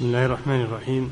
[0.00, 1.10] بسم الله الرحمن الرحيم.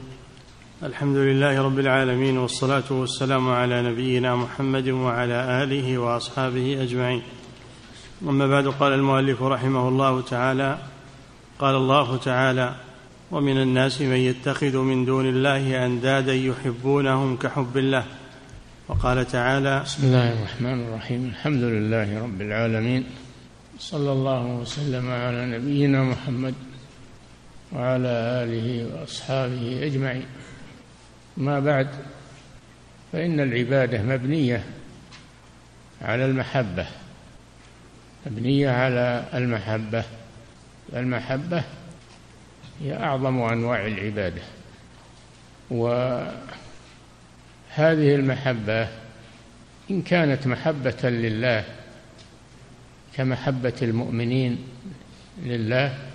[0.83, 7.23] الحمد لله رب العالمين والصلاة والسلام على نبينا محمد وعلى آله وأصحابه أجمعين.
[8.23, 10.79] أما بعد قال المؤلف رحمه الله تعالى
[11.59, 12.75] قال الله تعالى
[13.31, 18.05] ومن الناس من يتخذ من دون الله أندادا يحبونهم كحب الله.
[18.89, 21.25] وقال تعالى بسم الله الرحمن الرحيم.
[21.25, 23.05] الحمد لله رب العالمين.
[23.79, 26.55] صلى الله وسلم على نبينا محمد
[27.73, 30.27] وعلى آله وأصحابه أجمعين.
[31.37, 31.89] ما بعد
[33.13, 34.65] فإن العبادة مبنية
[36.03, 36.87] على المحبة
[38.27, 40.05] مبنية على المحبة
[40.93, 41.65] المحبه
[42.81, 44.43] هي أعظم أنواع العبادة.
[45.71, 46.35] وهذه
[48.15, 48.89] المحبة
[49.91, 51.65] إن كانت محبة لله
[53.17, 54.59] كمحبة المؤمنين
[55.43, 56.08] لله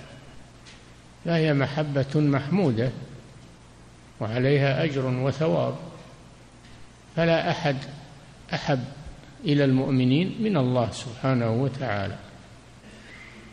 [1.25, 2.89] فهي محبة محمودة
[4.19, 5.75] وعليها أجر وثواب.
[7.15, 7.75] فلا أحد
[8.53, 8.83] أحب
[9.45, 12.15] إلى المؤمنين من الله سبحانه وتعالى.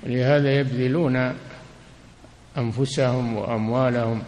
[0.07, 1.35] ولهذا يبذلون
[2.59, 4.23] أنفسهم وأموالهم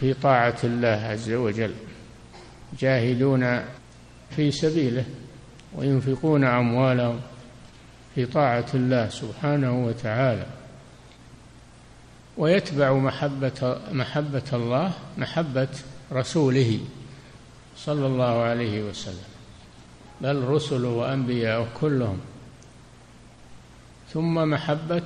[0.00, 1.74] في طاعة الله عز وجل.
[2.78, 3.60] جاهدون
[4.36, 5.04] في سبيله
[5.74, 7.20] وينفقون أموالهم
[8.14, 10.46] في طاعة الله سبحانه وتعالى.
[12.36, 15.68] ويتبع محبة محبة الله محبة
[16.12, 16.80] رسوله
[17.76, 19.28] صلى الله عليه وسلم.
[20.20, 22.20] بل رسل وأنبياء كلهم.
[24.12, 25.02] ثم محبة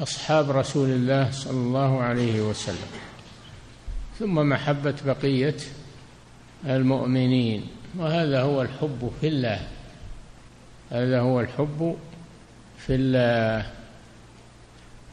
[0.00, 2.90] أصحاب رسول الله صلى الله عليه وسلم.
[4.18, 5.56] ثم محبة بقية
[6.66, 7.66] المؤمنين.
[7.98, 9.68] وهذا هو الحب في الله.
[10.90, 11.96] هذا هو الحب
[12.86, 13.83] في الله.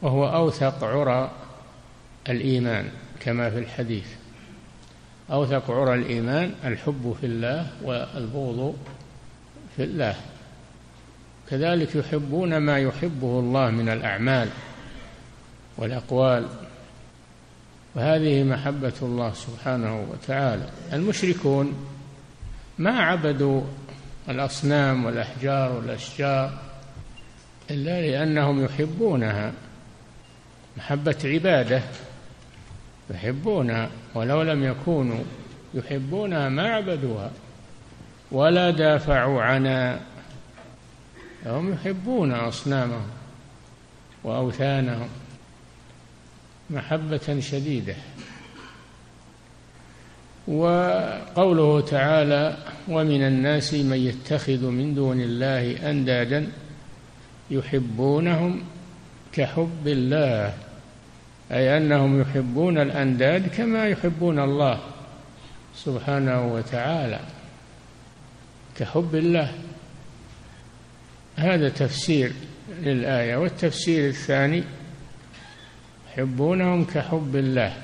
[0.02, 1.30] وهو أوثق عرى
[2.28, 2.88] الإيمان
[3.20, 4.06] كما في الحديث.
[5.30, 8.76] أوثق عرى الإيمان الحب في الله والبغض
[9.76, 10.14] في الله.
[11.50, 14.48] كذلك يحبون ما يحبه الله من الأعمال
[15.76, 16.46] والأقوال.
[17.94, 20.68] وهذه محبة الله سبحانه وتعالى.
[20.92, 21.74] المشركون
[22.78, 23.62] ما عبدوا
[24.28, 26.58] الأصنام والأحجار والأشجار
[27.70, 29.52] إلا لأنهم يحبونها.
[30.76, 31.82] محبة عبادة.
[33.10, 35.24] يحبونها ولو لم يكونوا
[35.74, 37.30] يحبونها ما عبدوها.
[38.30, 40.00] ولا دافعوا عنها
[41.46, 43.06] هم يحبون أصنامهم
[44.24, 45.08] وأوثانهم
[46.70, 47.94] محبة شديدة.
[50.48, 52.56] وقوله تعالى
[52.88, 56.52] ومن الناس من يتخذ من دون الله أندادا
[57.50, 58.62] يحبونهم
[59.32, 60.54] كحب الله.
[61.52, 64.80] أي أنهم يحبون الأنداد كما يحبون الله
[65.74, 67.20] سبحانه وتعالى
[68.78, 69.52] كحب الله.
[71.36, 72.32] هذا تفسير
[72.82, 73.36] للآية.
[73.36, 74.64] والتفسير الثاني
[76.08, 77.76] يحبونهم كحب الله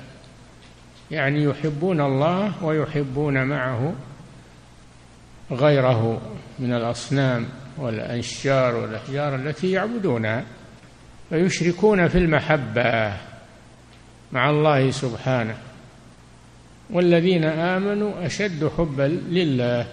[1.11, 3.93] يعني يحبون الله ويحبون معه
[5.51, 6.21] غيره
[6.59, 7.45] من الأصنام
[7.77, 10.45] والأنشار والأحجار التي يعبدونها
[11.29, 13.28] فيشركون في المحبة.
[14.31, 15.57] مع الله سبحانه.
[16.89, 19.87] والذين آمنوا أشد حبا لله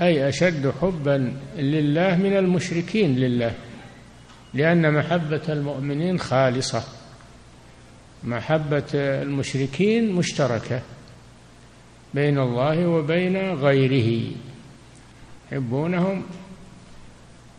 [0.00, 3.54] أي أشد حبا لله من المشركين لله
[4.54, 6.82] لأن محبة المؤمنين خالصة.
[8.24, 10.82] محبة المشركين مشتركة
[12.14, 14.32] بين الله وبين غيره.
[15.52, 16.22] يحبونهم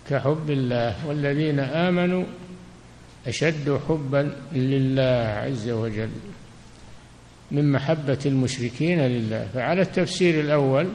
[0.10, 1.08] كحب الله.
[1.08, 2.24] والذين آمنوا
[3.28, 6.09] أشد حبا لله عز وجل
[7.51, 9.47] من محبة المشركين لله.
[9.53, 10.88] فعلى التفسير الأول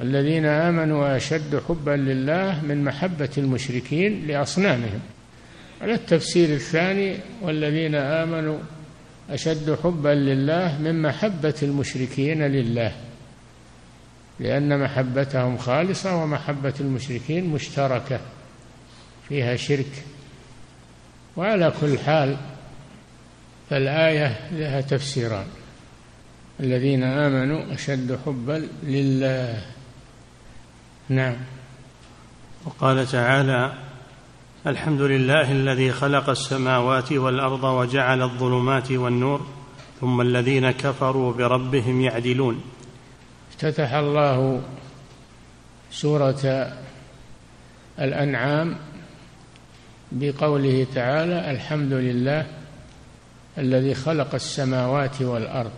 [0.00, 5.00] الذين آمنوا أشد حبا لله من محبة المشركين لأصنامهم.
[5.80, 8.58] على التفسير الثاني والذين آمنوا
[9.30, 12.92] أشد حبا لله من محبة المشركين لله
[14.40, 18.20] لأن محبتهم خالصة ومحبة المشركين مشتركة
[19.28, 20.04] فيها شرك.
[21.36, 22.36] وعلى كل حال
[23.70, 25.46] فالآية لها تفسيران.
[26.60, 29.62] الذين آمنوا أشد حبا لله.
[31.08, 31.36] نعم.
[32.64, 33.72] وقال تعالى
[34.66, 39.46] الحمد لله الذي خلق السماوات والأرض وجعل الظلمات والنور
[40.00, 42.62] ثم الذين كفروا بربهم يعدلون.
[43.50, 44.62] افتتح الله
[45.90, 46.72] سورة
[47.98, 48.76] الأنعام
[50.14, 52.46] بقوله تعالى الحمد لله
[53.58, 55.70] الذي خلق السماوات والأرض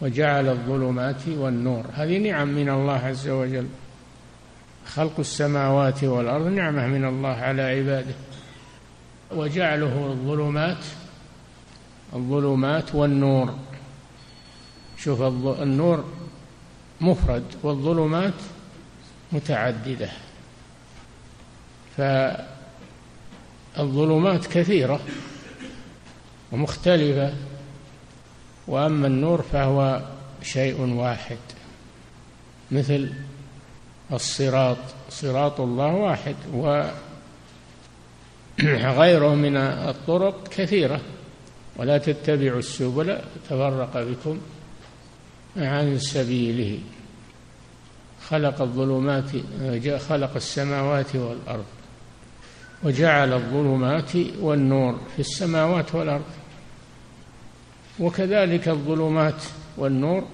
[0.00, 1.84] وجعل الظلمات والنور.
[1.94, 3.66] هذه نعم من الله عز وجل.
[4.86, 8.14] خلق السماوات والأرض نعمة من الله على عباده.
[9.34, 10.84] وجعله الظلمات
[12.14, 13.54] الظلمات والنور.
[14.98, 15.22] شوف
[15.62, 16.04] النور
[17.00, 18.34] مفرد والظلمات
[19.32, 20.08] متعددة.
[23.76, 25.00] فالظلمات كثيرة
[26.52, 27.34] ومختلفة
[28.68, 30.02] وأما النور فهو
[30.42, 31.38] شيء واحد
[32.70, 33.12] مثل
[34.12, 34.76] الصراط
[35.10, 36.34] صراط الله واحد
[38.62, 41.00] وغيره من الطرق كثيرة
[41.76, 43.18] ولا تتبعوا السبل
[43.50, 44.40] تفرق بكم
[45.56, 46.78] عن سبيله.
[48.28, 49.30] خلق الظلمات
[50.08, 51.64] خلق السماوات والأرض.
[52.82, 56.24] وجعل الظلمات والنور في السماوات والأرض.
[58.00, 59.42] وكذلك الظلمات
[59.76, 60.24] والنور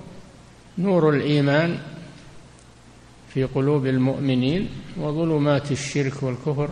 [0.79, 1.79] نور الإيمان
[3.29, 6.69] في قلوب المؤمنين وظلمات الشرك والكفر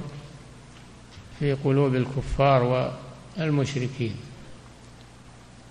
[1.39, 2.91] في قلوب الكفار
[3.39, 4.15] والمشركين.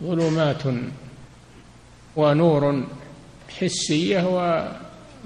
[0.04, 0.64] ظلمات
[2.16, 2.84] ونور
[3.60, 4.24] حسية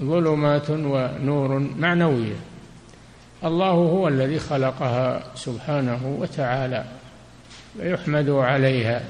[0.00, 2.53] وظلمات ونور معنوية.
[3.44, 6.84] الله هو الذي خلقها سبحانه وتعالى
[7.78, 9.02] ويحمد عليها.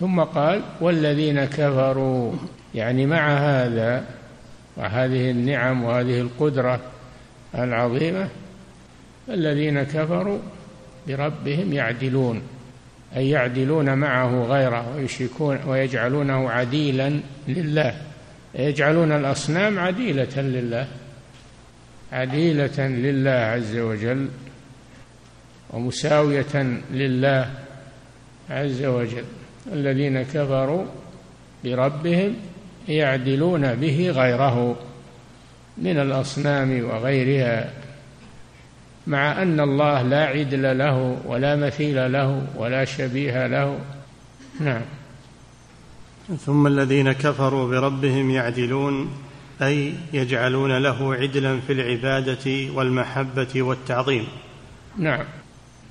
[0.00, 2.32] ثم قال والذين كفروا
[2.74, 4.04] يعني مع هذا
[4.76, 6.80] وهذه النعم وهذه القدرة
[7.54, 8.28] العظيمة
[9.28, 10.38] الذين كفروا
[11.08, 12.42] بربهم يعدلون
[13.16, 17.94] أي يعدلون معه غيره ويشركون ويجعلونه عديلا لله
[18.54, 20.86] يجعلون الأصنام عديلة لله.
[22.12, 24.28] عديلة لله عز وجل
[25.70, 27.50] ومساوية لله
[28.50, 29.24] عز وجل.
[29.72, 30.84] الذين كفروا
[31.64, 32.36] بربهم
[32.88, 34.76] يعدلون به غيره
[35.78, 37.72] من الأصنام وغيرها
[39.06, 43.78] مع أن الله لا عدل له ولا مثيل له ولا شبيه له.
[44.60, 44.82] نعم.
[46.36, 49.10] ثم الذين كفروا بربهم يعدلون
[49.62, 54.24] أي يجعلون له عدلا في العبادة والمحبة والتعظيم.
[54.98, 55.24] نعم.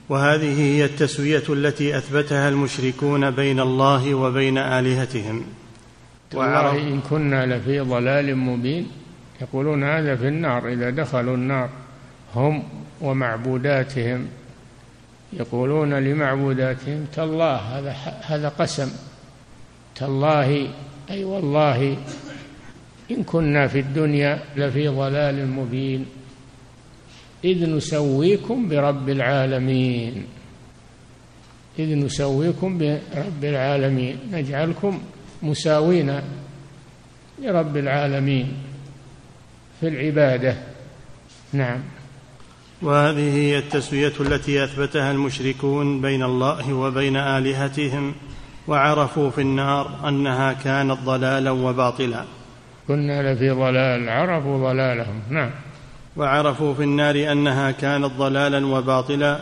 [0.09, 5.45] وهذه هي التسوية التي أثبتها المشركون بين الله وبين آلهتهم.
[6.33, 8.87] والله إن كنا لفي ضلال مبين
[9.41, 11.69] يقولون هذا في النار إذا دخلوا النار
[12.35, 12.63] هم
[13.01, 14.27] ومعبوداتهم.
[15.33, 17.91] يقولون لمعبوداتهم تالله هذا
[18.21, 18.91] هذا قسم
[19.95, 20.67] تالله
[21.09, 21.97] أي والله
[23.11, 26.05] إن كنا في الدنيا لفي ضلال مبين.
[27.43, 30.25] إذ نسويكم برب العالمين.
[31.79, 34.17] إذ نسويكم برب العالمين.
[34.31, 35.01] نجعلكم
[35.43, 36.21] مساوين
[37.41, 38.53] لرب العالمين.
[39.79, 40.57] في العبادة.
[41.53, 41.79] نعم.
[42.81, 48.15] وهذه هي التسوية التي أثبتها المشركون بين الله وبين آلهتهم
[48.67, 52.36] وعرفوا في النار أنها كانت ضلالا وباطلا.
[52.87, 55.21] كنا لفي ضلال عرفوا ضلالهم.
[55.29, 55.51] نعم.
[56.17, 59.39] وعرفوا في النار أنها كانت ضلالا وباطلا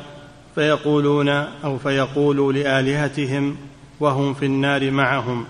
[0.56, 3.58] فيقولون أو فيقولوا لآلهتهم
[4.00, 5.46] وهم في النار معهم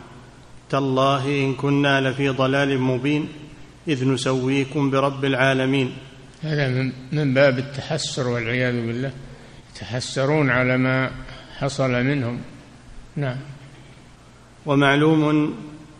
[0.69, 3.27] تالله إن كنا لفي ضلال مبين
[3.87, 5.91] إذ نسويكم برب العالمين.
[6.43, 9.11] هذا من باب التحسر والعياذ بالله.
[9.75, 11.11] يتحسرون على ما
[11.57, 12.39] حصل منهم.
[13.15, 13.37] نعم.
[14.65, 15.53] ومعلوم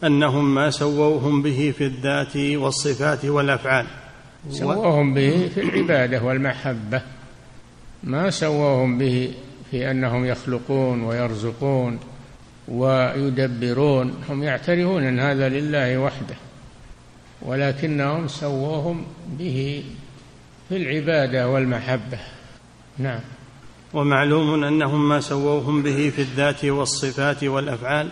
[0.06, 3.86] أنهم ما سووهم به في الذات والصفات والأفعال.
[4.50, 7.02] سووهم به في العبادة والمحبة.
[8.04, 9.34] ما سووهم به
[9.72, 12.00] في أنهم يخلقون ويرزقون
[12.68, 14.14] ويدبرون.
[14.30, 16.36] هم يعترفون أن هذا لله وحده
[17.42, 19.06] ولكنهم سووهم
[19.40, 19.84] به
[20.70, 22.20] في العبادة والمحبة.
[22.98, 23.20] نعم.
[23.94, 28.10] ومعلوم أنهم ما سووهم به في الذات والصفات والأفعال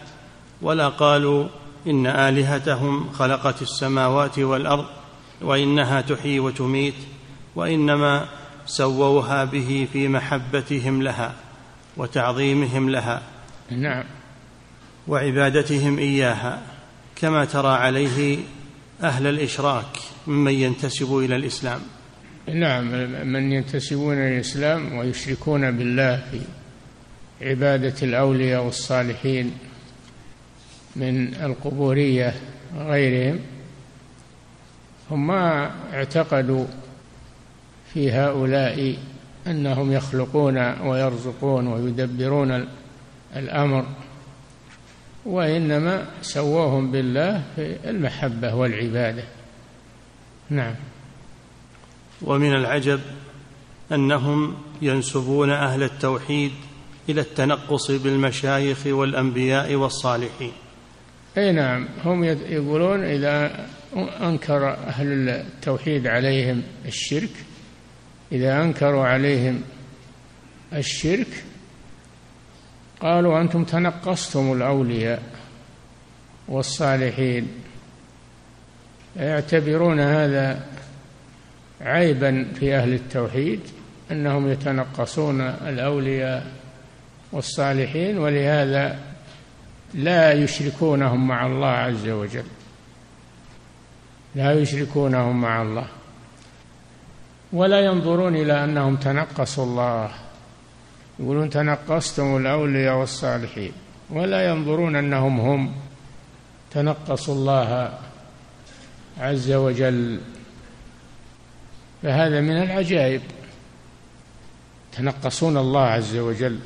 [0.62, 1.48] ولا قالوا
[1.88, 4.86] إن آلهتهم خلقت السماوات والأرض
[5.42, 6.94] وإنها تحيي وتميت
[7.56, 8.26] وإنما
[8.66, 11.34] سووها به في محبتهم لها
[11.98, 13.22] وتعظيمهم لها
[13.72, 14.04] نعم.
[15.08, 16.62] وعبادتهم إياها
[17.16, 18.38] كما ترى عليه
[19.04, 21.80] أهل الإشراك ممن ينتسب إلى الإسلام.
[22.48, 22.92] نعم
[23.28, 26.42] من ينتسبون إلى الإسلام ويشركون بالله في
[27.42, 29.52] عبادة الأولياء والصالحين.
[30.96, 32.34] من القبورية
[32.76, 33.40] وغيرهم
[35.12, 36.66] هم ما اعتقدوا
[37.94, 38.98] في هؤلاء
[39.48, 42.68] أنهم يخلقون ويرزقون ويدبرون
[43.36, 43.86] الأمر
[45.26, 49.24] وإنما سووهم بالله في المحبة والعبادة.
[50.50, 50.76] نعم.
[52.22, 53.00] ومن العجب
[53.92, 56.52] أنهم ينسبون أهل التوحيد
[57.10, 60.52] إلى التنقص بالمشايخ والأنبياء والصالحين.
[61.38, 63.66] أي نعم هم يقولون إذا
[64.22, 67.30] أنكر أهل التوحيد عليهم الشرك
[68.32, 69.62] إذا أنكروا عليهم
[70.74, 71.44] الشرك
[73.00, 75.24] قالوا أنتم تنقصتم الأولياء
[76.48, 77.48] والصالحين.
[79.16, 80.66] يعتبرون هذا
[81.82, 83.60] عيبا في أهل التوحيد
[84.12, 86.52] أنهم يتنقصون الأولياء
[87.32, 89.13] والصالحين ولهذا
[89.94, 92.46] لا يشركونهم مع الله عز وجل.
[94.36, 95.88] لا يشركونهم مع الله.
[97.54, 100.12] ولا ينظرون إلى أنهم تنقصوا الله.
[101.20, 103.72] يقولون تنقصتم الأولياء والصالحين.
[104.10, 105.76] ولا ينظرون أنهم هم
[106.72, 108.00] تنقصوا الله
[109.20, 110.20] عز وجل.
[112.04, 113.22] فهذا من العجائب.
[114.98, 116.60] تنقصون الله عز وجل.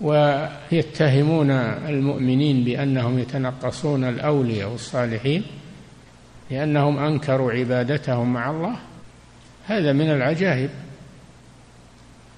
[0.00, 5.42] ويتهمون المؤمنين بأنهم يتنقصون الأولياء والصالحين
[6.50, 8.76] لأنهم أنكروا عبادتهم مع الله.
[9.66, 10.70] هذا من العجائب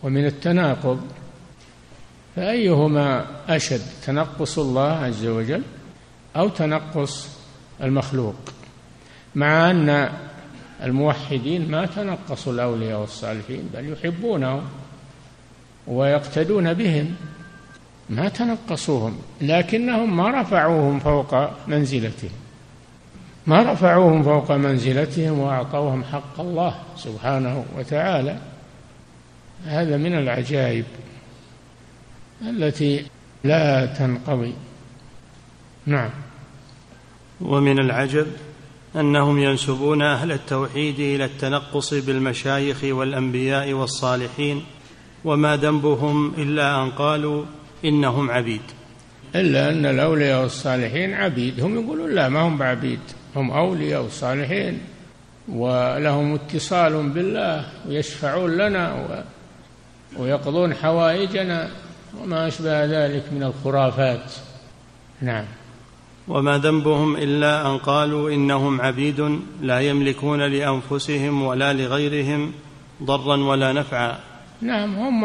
[0.03, 1.01] ومن التناقض.
[2.37, 5.63] فأيهما أشد تنقص الله عز وجل
[6.37, 7.29] أو تنقص
[7.83, 8.37] المخلوق؟
[9.35, 10.13] مع أن
[10.83, 14.63] الموحدين ما تنقصوا الأولياء والصالحين بل يحبونهم
[15.87, 17.15] ويقتدون بهم.
[18.13, 21.35] ما تنقصوهم لكنهم ما رفعوهم فوق
[21.69, 22.31] منزلتهم.
[23.47, 28.39] ما رفعوهم فوق منزلتهم وأعطوهم حق الله سبحانه وتعالى.
[29.67, 30.85] هذا من العجائب
[32.43, 33.07] التي
[33.45, 34.55] لا تنقضي.
[35.87, 36.11] نعم.
[37.41, 38.27] ومن العجب
[38.97, 44.65] أنهم ينسبون أهل التوحيد إلى التنقص بالمشايخ والأنبياء والصالحين
[45.25, 47.45] وما ذنبهم إلا أن قالوا
[47.85, 48.63] إنهم عبيد.
[49.35, 51.61] إلا أن الأولياء والصالحين عبيد.
[51.61, 53.01] هم يقولون لا ما هم بعبيد.
[53.37, 54.79] هم أولياء وصالحين
[55.49, 59.09] ولهم اتصال بالله ويشفعون لنا
[60.19, 61.69] ويقضون حوائجنا
[62.23, 64.33] وما أشبه ذلك من الخرافات.
[65.21, 65.45] نعم.
[66.29, 72.53] وما ذنبهم إلا أن قالوا إنهم عبيد لا يملكون لأنفسهم ولا لغيرهم
[73.03, 74.19] ضرا ولا نفعا.
[74.61, 75.25] نعم هم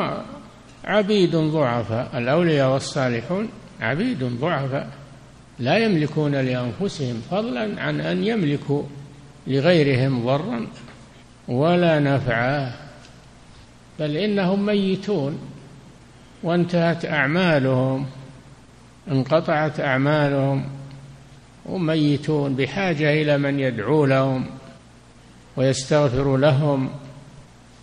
[0.85, 3.49] عبيد ضعفاء الأولياء والصالحون
[3.81, 4.89] عبيد ضعفاء
[5.59, 8.83] لا يملكون لأنفسهم فضلا عن أن يملكوا
[9.47, 10.67] لغيرهم ضرا
[11.47, 12.71] ولا نفعا.
[13.99, 15.39] بل إنهم ميتون
[16.43, 18.05] وانتهت أعمالهم
[19.11, 20.65] انقطعت أعمالهم
[21.65, 24.45] وميتون بحاجة إلى من يدعو لهم
[25.57, 26.89] ويستغفر لهم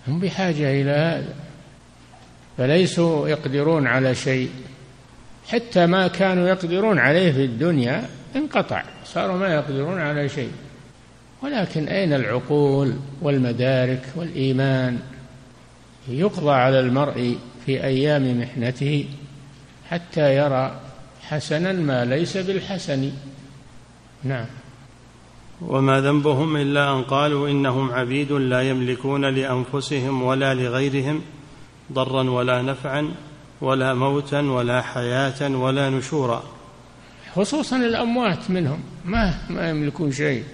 [0.08, 1.34] هم بحاجة إلى هذا.
[2.58, 4.50] فليسوا يقدرون على شيء.
[5.48, 10.50] حتى ما كانوا يقدرون عليه في الدنيا انقطع صاروا ما يقدرون على شيء.
[11.42, 14.98] ولكن أين العقول والمدارك والإيمان؟
[16.08, 19.04] يقضى على المرء في أيام محنته
[19.90, 20.80] حتى يرى
[21.20, 23.10] حسنا ما ليس بالحسن.
[24.22, 24.46] نعم.
[25.62, 31.22] وما ذنبهم إلا أن قالوا إنهم عبيد لا يملكون لأنفسهم ولا لغيرهم.
[31.92, 33.14] ضرا ولا نفعا
[33.60, 36.42] ولا موتا ولا حياة ولا نشورا.
[37.34, 40.44] خصوصا الأموات منهم ما ما يملكون شيء.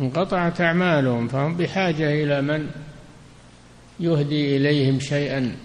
[0.00, 2.70] انقطعت أعمالهم فهم بحاجة إلى من
[4.00, 5.56] يهدي إليهم شيئا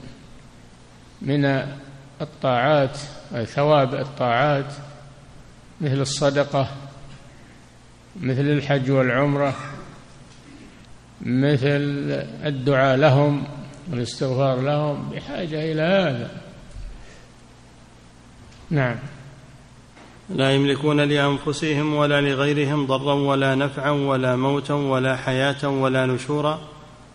[1.22, 1.46] من
[2.22, 2.98] الطاعات
[3.46, 4.74] ثواب الطاعات
[5.82, 6.68] مثل الصدقة
[8.22, 9.54] مثل الحج والعمرة
[11.22, 11.82] مثل
[12.46, 13.44] الدعاء لهم.
[13.92, 16.30] والاستغفار لهم بحاجة إلى هذا.
[18.70, 18.96] نعم.
[20.30, 26.60] لا يملكون لأنفسهم ولا لغيرهم ضرا ولا نفعا ولا موتا ولا حياة ولا نشورا.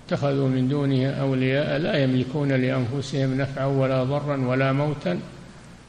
[0.07, 5.21] اتخذوا من دونه أولياء لا يملكون لأنفسهم نفعا ولا ضرا ولا موتا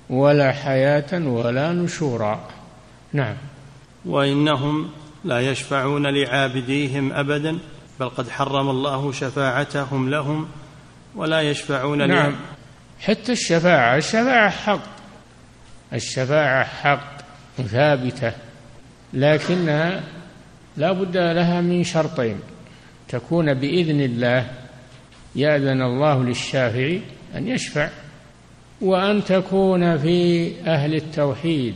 [0.09, 2.47] ولا حياة ولا نشورا.
[3.13, 3.35] نعم.
[4.05, 4.89] وإنهم
[5.25, 7.57] لا يشفعون لعابديهم أبدا
[7.99, 10.47] بل قد حرم الله شفاعتهم لهم
[11.15, 12.35] ولا يشفعون نعم.
[12.99, 14.95] حتى الشفاعة الشفاعة حق.
[15.93, 17.17] الشفاعة حق
[17.57, 18.33] ثابتة
[19.13, 20.03] لكنها
[20.77, 22.39] لا بد لها من شرطين.
[23.07, 24.47] تكون بإذن الله
[25.35, 26.97] يأذن الله للشافع
[27.35, 27.89] أن يشفع
[28.81, 31.75] وأن تكون في أهل التوحيد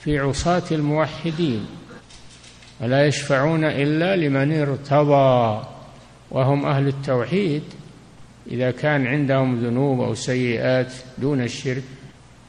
[0.00, 1.66] في عصاة الموحدين.
[2.80, 5.66] ولا يشفعون إلا لمن ارتضى
[6.30, 7.62] وهم أهل التوحيد.
[8.50, 11.82] إذا كان عندهم ذنوب أو سيئات دون الشرك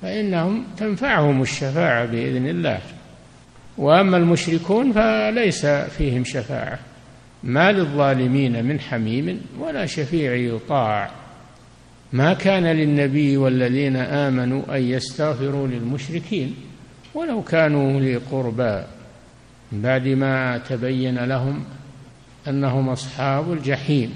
[0.02, 2.80] فإنهم تنفعهم الشفاعة بإذن الله.
[3.78, 6.80] وأما المشركون فليس فيهم شفاعة.
[7.44, 11.12] ما للظالمين من حميم ولا شفيع يطاع.
[12.14, 16.56] ما كان للنبي والذين آمنوا أن يستغفروا للمشركين
[17.14, 18.84] ولو كانوا لي قربى.
[19.72, 21.64] من بعد ما تبين لهم
[22.48, 24.14] أنهم أصحاب الجحيم.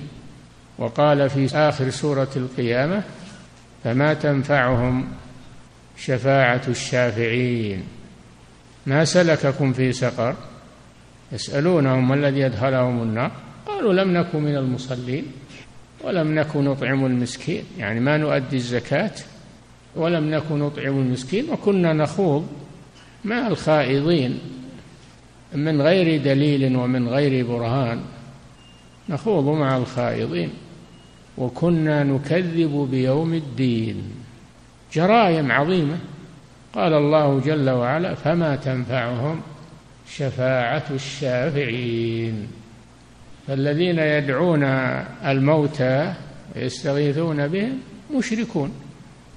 [0.77, 3.03] وقال في آخر سورة القيامة
[3.84, 5.08] فما تنفعهم
[5.98, 7.84] شفاعة الشافعين؟
[8.86, 10.36] ما سلككم في سقر؟
[11.32, 13.32] يسألونهم ما الذي أدخلهم النار؟
[13.68, 15.25] قالوا لم نكن من المصلين
[16.03, 19.12] ولم نكن نطعم المسكين يعني ما نؤدي الزكاة
[19.96, 22.48] ولم نكن نطعم المسكين وكنا نخوض
[23.25, 24.39] مع الخائضين.
[25.56, 28.01] من غير دليل ومن غير برهان
[29.10, 30.50] نخوض مع الخائضين.
[31.38, 34.04] وكنا نكذب بيوم الدين.
[34.94, 35.98] جرائم عظيمة.
[36.74, 39.42] قال الله جل وعلا فما تنفعهم
[40.10, 42.48] شفاعة الشافعين.
[43.48, 44.63] فالذين يدعون
[45.25, 46.13] الموتى
[46.56, 47.80] ويستغيثون بهم
[48.18, 48.72] مشركون.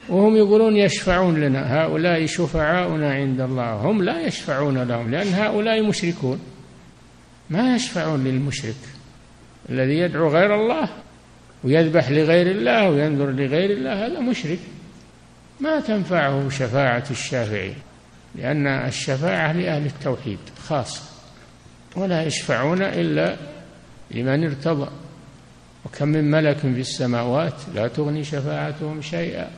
[0.09, 1.85] وهم يقولون يشفعون لنا.
[1.85, 3.75] هؤلاء شفعاؤنا عند الله.
[3.75, 6.41] هم لا يشفعون لهم لأن هؤلاء مشركون.
[7.51, 8.83] ما يشفعون للمشرك
[9.71, 10.89] الذي يدعو غير الله.
[11.65, 14.59] ويذبح لغير الله وينذر لغير الله هذا مشرك.
[15.61, 17.75] ما تنفعه شفاعة الشافعين
[18.35, 21.03] لأن الشفاعة لأهل التوحيد خاصة
[21.97, 23.37] ولا يشفعون إلا
[24.11, 24.91] لمن ارتضى.
[25.85, 29.51] وكم من ملك في السماوات لا تغني شفاعتهم شيئا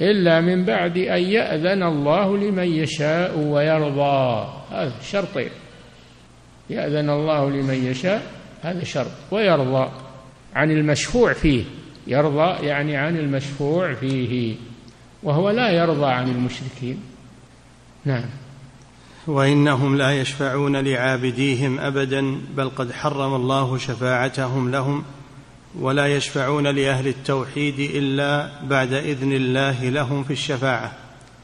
[0.00, 4.48] إلا من بعد أن يأذن الله لمن يشاء ويرضى.
[4.70, 5.50] هذا شرطين
[6.70, 8.22] يأذن الله لمن يشاء
[8.62, 9.10] هذا شرط.
[9.30, 9.90] ويرضى.
[10.58, 11.64] عن المشفوع فيه
[12.06, 14.54] يرضى يعني عن المشفوع فيه
[15.22, 17.00] وهو لا يرضى عن المشركين.
[18.04, 18.24] نعم.
[19.26, 25.04] وإنهم لا يشفعون لعابديهم ابدا بل قد حرم الله شفاعتهم لهم
[25.78, 30.92] ولا يشفعون لأهل التوحيد إلا بعد إذن الله لهم في الشفاعة.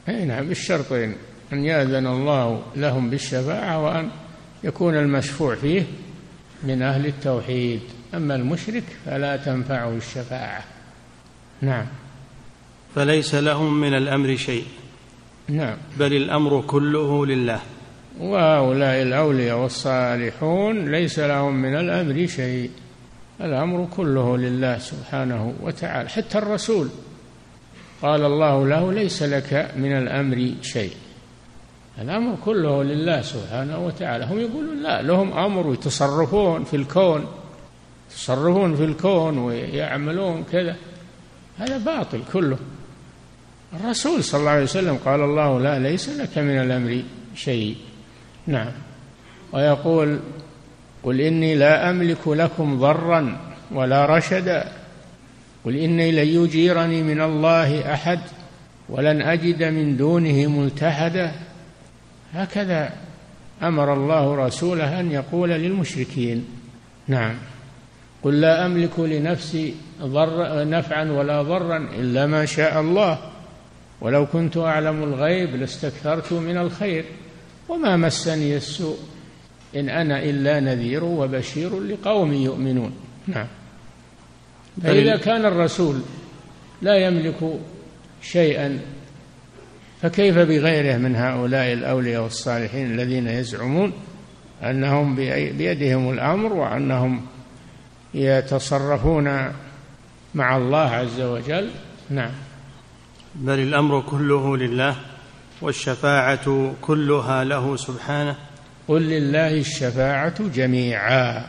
[0.08, 1.16] أي نعم بالشرطين
[1.52, 4.10] أن يأذن الله لهم بالشفاعة وأن
[4.64, 5.82] يكون المشفوع فيه
[6.64, 7.80] من أهل التوحيد.
[8.16, 10.64] أما المشرك فلا تنفعه الشفاعة.
[11.60, 11.86] نعم.
[12.94, 14.64] فليس لهم من الأمر شيء.
[15.48, 15.76] نعم.
[15.98, 17.60] بل الأمر كله لله.
[18.20, 22.70] وهؤلاء الأولياء والصالحون ليس لهم من الأمر شيء.
[23.40, 26.08] الأمر كله لله سبحانه وتعالى.
[26.08, 26.88] حتى الرسول
[28.02, 30.92] قال الله له ليس لك من الأمر شيء.
[31.98, 34.24] الأمر كله لله سبحانه وتعالى.
[34.24, 37.26] هم يقولون لا لهم أمر يتصرفون في الكون.
[38.14, 40.76] يتصرفون في الكون ويعملون كذا.
[41.58, 42.58] هذا باطل كله.
[43.80, 47.02] الرسول صلى الله عليه وسلم قال الله لا ليس لك من الأمر
[47.34, 47.76] شيء.
[48.46, 48.72] نعم.
[49.52, 50.18] ويقول
[51.02, 53.40] قل إني لا أملك لكم ضرا
[53.72, 54.72] ولا رشدا.
[55.64, 58.20] قل إني لن يجيرني من الله أحد
[58.88, 61.32] ولن أجد من دونه ملتحدا.
[62.34, 62.92] هكذا
[63.62, 66.44] أمر الله رسوله أن يقول للمشركين.
[67.08, 67.34] نعم.
[68.24, 73.18] قل لا أملك لنفسي ضر نفعا ولا ضرا إلا ما شاء الله.
[74.00, 77.04] ولو كنت أعلم الغيب لاستكثرت من الخير
[77.68, 78.96] وما مسني السوء
[79.76, 82.92] إن أنا إلا نذير وبشير لقوم يؤمنون.
[83.26, 83.46] نعم.
[84.82, 86.00] فإذا كان الرسول
[86.82, 87.58] لا يملك
[88.22, 88.78] شيئا
[90.02, 93.92] فكيف بغيره من هؤلاء الأولياء والصالحين الذين يزعمون
[94.62, 95.16] أنهم
[95.58, 97.26] بيدهم الأمر وأنهم
[98.14, 99.52] يتصرفون
[100.34, 101.70] مع الله عز وجل.
[102.10, 102.30] نعم.
[103.34, 104.96] بل الأمر كله لله
[105.62, 108.36] والشفاعة كلها له سبحانه.
[108.88, 111.46] قل لله الشفاعة جميعا.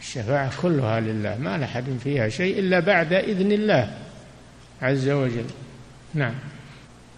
[0.00, 3.90] الشفاعة كلها لله ما لأحد فيها شيء إلا بعد إذن الله
[4.82, 5.46] عز وجل.
[6.14, 6.34] نعم.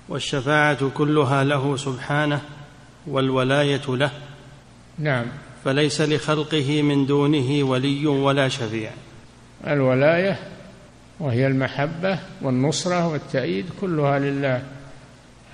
[0.08, 2.40] والشفاعة كلها له سبحانه
[3.06, 4.10] والولاية له.
[4.98, 5.26] نعم.
[5.66, 8.90] فليس لخلقه من دونه ولي ولا شفيع.
[9.66, 10.38] الولاية
[11.20, 14.62] وهي المحبة والنصرة والتأييد كلها لله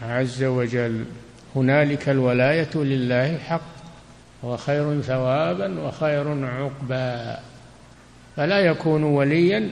[0.02, 1.04] عز وجل.
[1.56, 3.72] هنالك الولاية لله حق
[4.44, 7.38] هو خير ثوابا وخير عقبا.
[8.36, 9.70] فلا يكون وليا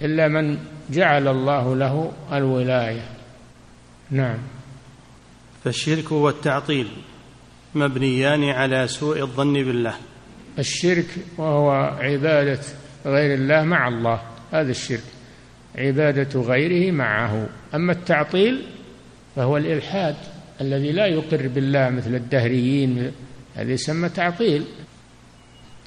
[0.00, 0.58] إلا من
[0.90, 3.08] جعل الله له الولاية.
[4.10, 4.38] نعم.
[5.64, 6.88] فالشرك والتعطيل
[7.74, 9.94] مبنيان على سوء الظن بالله.
[10.58, 11.06] الشرك
[11.38, 12.60] وهو عبادة
[13.06, 14.20] غير الله مع الله.
[14.52, 15.04] هذا الشرك.
[15.78, 17.48] عبادة غيره معه.
[17.74, 18.62] أما التعطيل
[19.36, 20.16] فهو الإلحاد
[20.60, 23.12] الذي لا يقر بالله مثل الدهريين.
[23.54, 24.64] هذا يسمى تعطيل.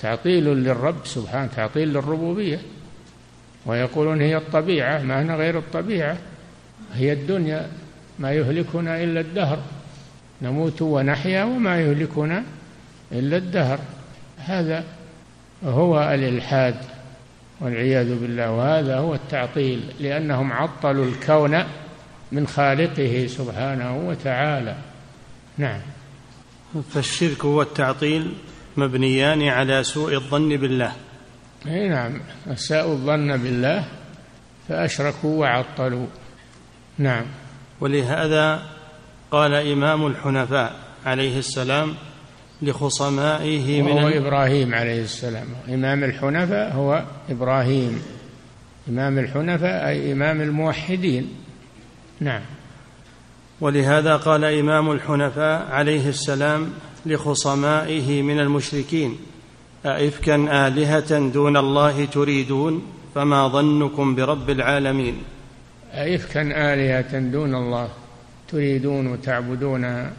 [0.01, 2.59] تعطيل للرب سبحانه تعطيل للربوبية.
[3.65, 6.17] ويقولون هي الطبيعة ما هنا غير الطبيعة.
[6.93, 7.69] هي الدنيا
[8.19, 9.59] ما يهلكنا إلا الدهر.
[10.43, 12.43] نموت ونحيا وما يهلكنا
[13.11, 13.79] إلا الدهر.
[14.37, 14.83] هذا
[15.65, 16.75] هو الإلحاد
[17.61, 21.63] والعياذ بالله وهذا هو التعطيل لأنهم عطلوا الكون
[22.31, 24.75] من خالقه سبحانه وتعالى.
[25.57, 25.79] نعم.
[26.93, 28.33] فالشرك والتعطيل
[28.77, 30.91] مبنيان على سوء الظن بالله.
[31.67, 32.21] إي نعم.
[32.47, 33.85] اساءوا الظن بالله
[34.69, 36.07] فأشركوا وعطلوا.
[36.97, 37.25] نعم.
[37.79, 38.72] ولهذا
[39.33, 41.93] قال إمام الحنفاء عليه السلام
[42.61, 45.47] لخصمائه من هو إبراهيم عليه السلام.
[45.69, 48.01] إمام الحنفاء هو إبراهيم.
[48.89, 51.29] إمام الحنفاء أي إمام الموحدين.
[52.19, 52.41] نعم.
[53.61, 56.69] ولهذا قال إمام الحنفاء عليه السلام
[57.05, 59.17] لخصمائه من المشركين
[59.85, 62.83] أئفكا آلهة دون الله تريدون؟
[63.15, 65.15] فما ظنكم برب العالمين؟
[65.93, 66.41] أئفكا
[66.73, 68.02] آلهة دون الله.
[68.47, 70.13] تريدون وتعبدونها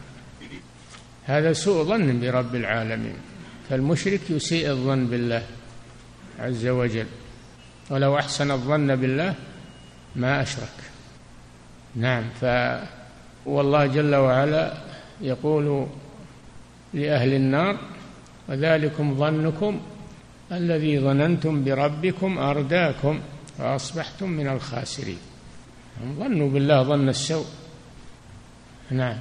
[1.25, 3.15] هذا سوء ظن برب العالمين.
[3.69, 5.43] فالمشرك يسيء الظن بالله
[6.39, 7.05] عز وجل.
[7.89, 9.33] ولو أحسن الظن بالله
[10.15, 10.77] ما أشرك.
[11.95, 12.45] نعم ف
[13.45, 14.73] والله جل وعلا
[15.21, 15.87] يقول
[16.93, 17.77] لأهل النار
[18.49, 19.81] وذلكم ظنكم
[20.51, 23.19] الذي ظننتم بربكم أرداكم
[23.57, 25.17] فأصبحتم من الخاسرين.
[26.19, 27.45] ظنوا بالله ظن السوء.
[28.91, 29.17] نعم.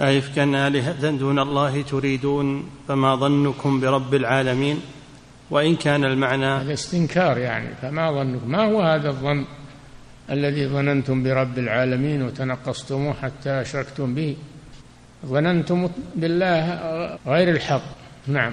[0.00, 4.80] أئفكا آلهة دون الله تريدون فما ظنكم برب العالمين؟
[5.50, 9.44] وإن كان المعنى؟ هذا استنكار يعني فما ظنكم؟ ما هو هذا الظن
[10.30, 14.36] الذي ظننتم برب العالمين وتنقصتموه حتى أشركتم به؟
[15.26, 16.78] ظننتم بالله
[17.26, 17.82] غير الحق.
[18.26, 18.52] نعم.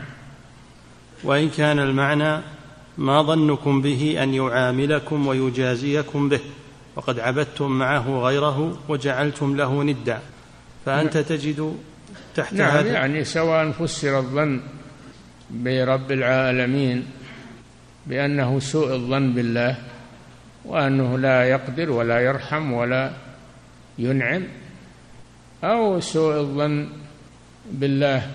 [1.23, 2.41] وإن كان المعنى
[2.97, 6.39] ما ظنكم به أن يعاملكم ويجازيكم به؟
[6.95, 10.19] وقد عبدتم معه غيره وجعلتم له ندا.
[10.85, 11.77] فأنت تجد
[12.35, 14.61] تحت نعم هذا يعني سواء فسر الظن
[15.49, 17.05] برب العالمين
[18.07, 19.77] بأنه سوء الظن بالله
[20.65, 23.11] وأنه لا يقدر ولا يرحم ولا
[23.99, 24.43] ينعم
[25.63, 26.87] أو سوء الظن
[27.71, 28.31] بالله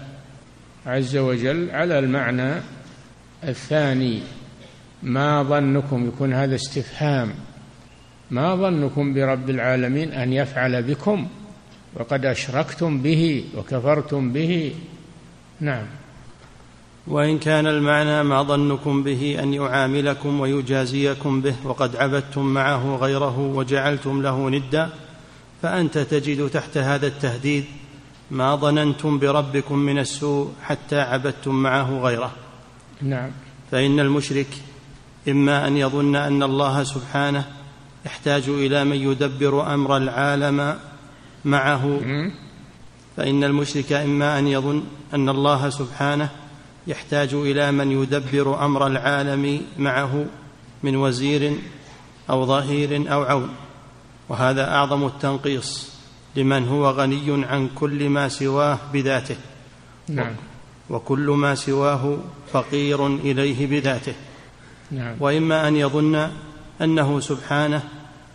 [0.87, 2.55] عز وجل على المعنى
[3.45, 4.23] الثاني.
[5.03, 7.35] ما ظنكم؟ يكون هذا استفهام.
[8.31, 11.29] ما ظنكم برب العالمين أن يفعل بكم؟
[11.95, 14.75] وقد أشركتم به وكفرتم به.
[15.61, 15.87] نعم.
[17.07, 24.23] وإن كان المعنى ما ظنكم به أن يعاملكم ويجازيكم به وقد عبدتم معه غيره وجعلتم
[24.23, 24.91] له ندا
[25.63, 27.65] فأنت تجد تحت هذا التهديد
[28.31, 32.33] ما ظننتم بربكم من السوء حتى عبدتم معه غيره.
[33.03, 33.31] نعم.
[33.71, 34.47] فإن المشرك
[35.29, 37.45] إما أن يظن أن الله سبحانه
[38.07, 40.79] يحتاج إلى من يدبر أمر العالم
[41.45, 42.01] معه.
[43.17, 44.83] فإن المشرك إما أن يظن
[45.15, 46.29] أن الله سبحانه
[46.87, 50.27] يحتاج إلى من يدبر أمر العالم معه
[50.83, 51.57] من وزير
[52.31, 53.51] أو ظهير أو عون.
[54.29, 55.91] وهذا أعظم التنقيص
[56.37, 59.37] لمن هو غني عن كل ما سواه بذاته.
[60.09, 60.35] نعم.
[60.91, 62.19] وكل ما سواه
[62.53, 64.15] فقير إليه بذاته.
[64.91, 65.17] نعم.
[65.21, 66.31] وإما أن يظن
[66.81, 67.83] أنه سبحانه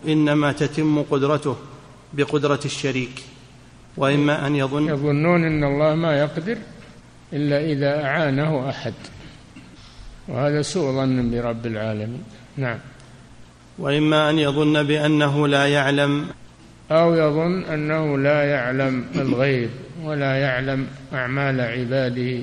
[0.08, 1.56] إنما تتم قدرته
[2.14, 3.24] بقدرة الشريك
[3.98, 6.58] وإما أن يظن يظنون إن الله ما يقدر
[7.34, 8.94] إلا إذا أعانه أحد.
[10.28, 12.24] وهذا سوء ظن برب العالمين.
[12.58, 12.80] نعم.
[13.80, 16.28] وإما أن يظن بأنه لا يعلم
[16.92, 19.70] أو يظن أنه لا يعلم الغيب
[20.04, 22.42] ولا يعلم أعمال عباده.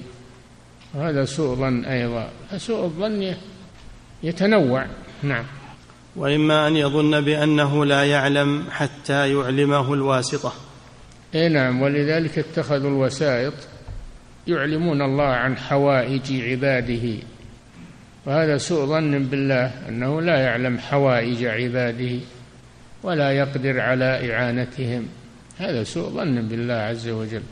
[0.94, 2.28] هذا سوء ظن أيضا.
[2.50, 3.34] فسوء الظن
[4.22, 4.86] يتنوع.
[5.22, 5.44] نعم.
[6.16, 10.52] وإما أن يظن بأنه لا يعلم حتى يعلمه الواسطة.
[11.34, 13.54] اي نعم ولذلك اتخذوا الوسائط
[14.46, 17.18] يعلمون الله عن حوائج عباده.
[18.26, 22.18] وهذا سوء ظن بالله أنه لا يعلم حوائج عباده
[23.02, 25.06] ولا يقدر على إعانتهم.
[25.58, 27.42] هذا سوء ظن بالله عز وجل.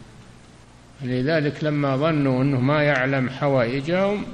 [1.02, 4.24] لذلك لما ظنوا أنه ما يعلم حوائجهم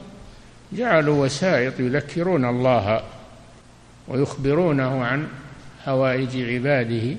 [0.73, 3.03] جعلوا وسائط يذكرون الله
[4.09, 5.29] ويخبرونه عن
[5.85, 7.17] حوائج عباده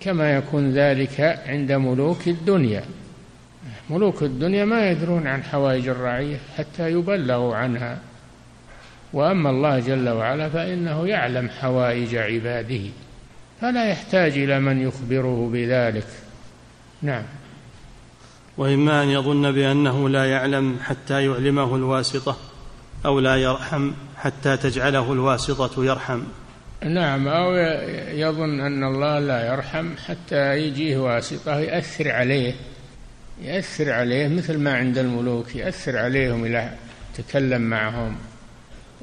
[0.00, 2.84] كما يكون ذلك عند ملوك الدنيا.
[3.90, 7.98] ملوك الدنيا ما يدرون عن حوائج الرعية حتى يبلغوا عنها.
[9.12, 12.80] وأما الله جل وعلا فإنه يعلم حوائج عباده
[13.60, 16.06] فلا يحتاج إلى من يخبره بذلك.
[17.02, 17.22] نعم.
[18.58, 22.36] وإما أن يظن بأنه لا يعلم حتى يعلمه الواسطة
[23.06, 23.90] أو لا يرحم.
[24.18, 26.22] حتى تجعله الواسطة يرحم.
[26.84, 27.56] نعم أو
[28.12, 32.54] يظن أن الله لا يرحم حتى يجيه واسطة ياثر عليه.
[33.42, 36.70] ياثر عليه مثل ما عند الملوك ياثر عليهم إلى
[37.16, 38.16] تكلم معهم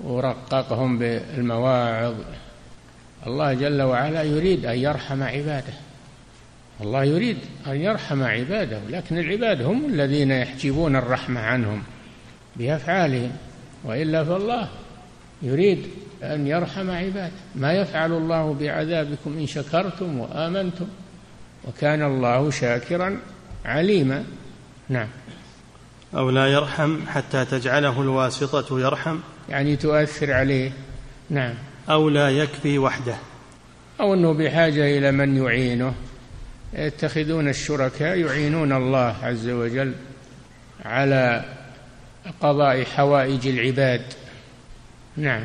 [0.04, 2.16] ورققهم بالمواعظ.
[3.28, 5.74] الله جل وعلا يريد أن يرحم عباده.
[6.82, 11.84] الله يريد أن يرحم عباده لكن العباد هم الذين يحجبون الرحمة عنهم
[12.56, 13.32] بأفعالهم
[13.84, 14.70] وإلا فالله
[15.42, 15.88] يريد
[16.24, 20.88] أن يرحم عباده ما يفعل الله بعذابكم إن شكرتم وآمنتم
[21.68, 23.20] وكان الله شاكرا
[23.66, 24.24] عليما.
[24.90, 25.08] نعم.
[26.16, 29.20] أو لا يرحم حتى تجعله الواسطة يرحم.
[29.50, 30.72] يعني تؤثر عليه.
[31.30, 31.54] نعم.
[31.90, 33.16] أو لا يكفي وحده.
[34.00, 35.94] أو أنه بحاجة إلى من يعينه.
[36.74, 39.94] يتخذون الشركاء يعينون الله عز وجل
[40.86, 41.46] على
[42.42, 44.02] قضاء حوائج العباد.
[45.18, 45.44] نعم.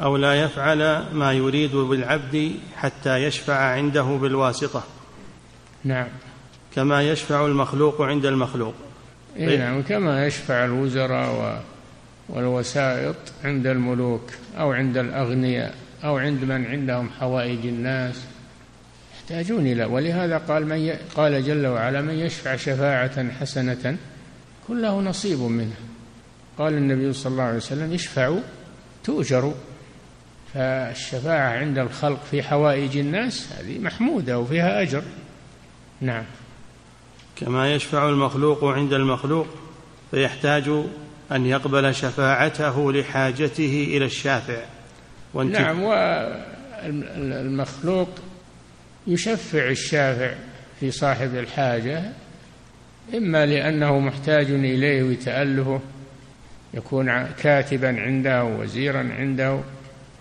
[0.00, 4.84] أو لا يفعل ما يريد بالعبد حتى يشفع عنده بالواسطة.
[5.84, 6.08] نعم.
[6.74, 8.74] كما يشفع المخلوق عند المخلوق.
[9.36, 9.82] إيه نعم.
[9.82, 11.64] كما يشفع الوزراء
[12.28, 18.24] والوسائط عند الملوك أو عند الأغنياء أو عند من عندهم حوائج الناس.
[19.14, 20.92] يحتاجون إلى ولهذا قال من ي...
[20.92, 23.96] قال جل وعلا من يشفع شفاعة حسنة
[24.68, 25.76] كن له نصيب منها
[26.58, 28.40] قال النبي صلى الله عليه وسلم اشفعوا
[29.04, 29.54] تؤجروا
[30.54, 35.02] فالشفاعة عند الخلق في حوائج الناس هذه محمودة وفيها أجر.
[36.00, 36.24] نعم.
[37.36, 39.46] كما يشفع المخلوق عند المخلوق
[40.10, 40.68] فيحتاج
[41.32, 44.62] أن يقبل شفاعته لحاجته إلى الشافع.
[45.34, 45.82] نعم
[46.82, 48.08] والمخلوق
[49.06, 50.34] يشفع الشافع
[50.80, 52.12] في صاحب الحاجة
[53.14, 55.80] إما لأنه محتاج إليه ويتألفه
[56.74, 59.60] يكون كاتبا عنده وزيرا عنده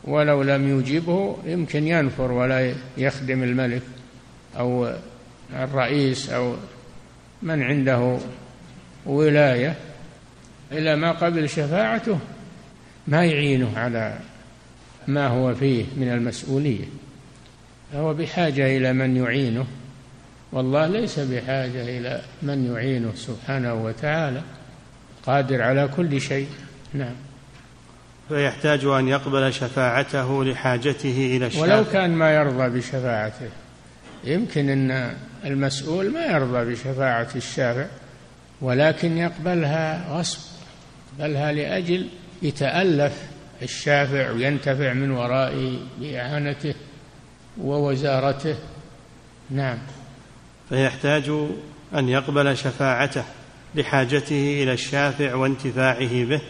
[0.03, 3.81] ولو لم يجبه يمكن ينفر ولا يخدم الملك
[4.59, 4.93] أو
[5.53, 6.55] الرئيس أو
[7.41, 8.17] من عنده
[9.05, 9.75] ولاية.
[10.71, 12.19] إلى ما قبل شفاعته
[13.07, 14.19] ما يعينه على
[15.07, 16.85] ما هو فيه من المسؤولية.
[17.93, 19.65] فهو بحاجة إلى من يعينه.
[20.51, 24.41] والله ليس بحاجة إلى من يعينه سبحانه وتعالى.
[25.25, 26.47] قادر على كل شيء.
[26.93, 27.15] نعم.
[28.29, 33.49] فيحتاج أن يقبل شفاعته لحاجته إلى الشافع ولو كان ما يرضى بشفاعته
[34.23, 37.85] يمكن أن المسؤول ما يرضى بشفاعة الشافع
[38.61, 40.39] ولكن يقبلها غصب
[41.19, 42.07] يقبلها لأجل
[42.41, 43.13] يتألف
[43.61, 46.73] الشافع وينتفع من ورائه بإعانته
[47.61, 48.55] ووزارته.
[49.49, 49.77] نعم.
[50.69, 51.29] فيحتاج
[51.95, 53.23] أن يقبل شفاعته.
[53.75, 56.41] لحاجته إلى الشافع وانتفاعه به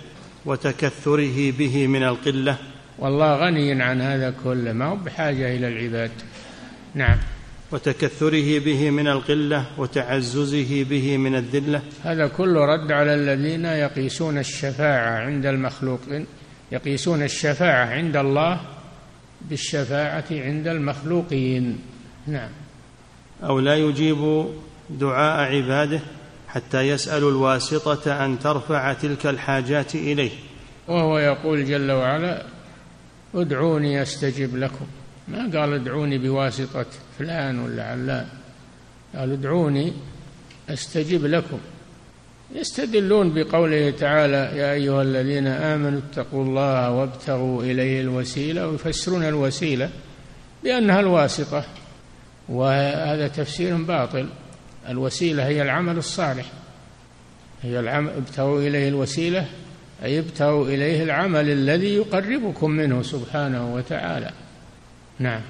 [0.45, 2.57] وتكثره به من القلة.
[2.99, 6.11] والله غني عن هذا كله ما هو بحاجة إلى العباد.
[6.95, 7.17] نعم.
[7.71, 11.81] وتكثره به من القلة وتعززه به من الذلة.
[12.03, 16.25] هذا كله رد على الذين يقيسون الشفاعة عند المخلوقين
[16.71, 18.61] يقيسون الشفاعة عند الله
[19.49, 21.79] بالشفاعة عند المخلوقين.
[22.27, 22.49] نعم.
[23.43, 24.45] أو لا يجيب
[24.89, 25.99] دعاء عباده
[26.53, 30.31] حتى يسأل الواسطة أن ترفع تلك الحاجات إليه.
[30.87, 32.43] وهو يقول جل وعلا
[33.35, 34.85] ادعوني أستجب لكم.
[35.27, 36.85] ما قال ادعوني بواسطة
[37.19, 38.27] فلان ولا علان.
[39.15, 39.93] قال ادعوني
[40.69, 41.59] أستجب لكم.
[42.55, 48.67] يستدلون بقوله تعالى يا أيها الذين آمنوا اتقوا الله وابتغوا إليه الوسيلة.
[48.67, 49.89] ويفسرون الوسيلة
[50.63, 51.63] بأنها الواسطة
[52.49, 54.29] وهذا تفسير باطل.
[54.89, 56.45] الوسيلة هي العمل الصالح.
[57.61, 59.45] هي العمل ابتغوا إليه الوسيلة
[60.03, 64.31] أي ابتغوا إليه العمل الذي يقربكم منه سبحانه وتعالى.
[65.19, 65.41] نعم.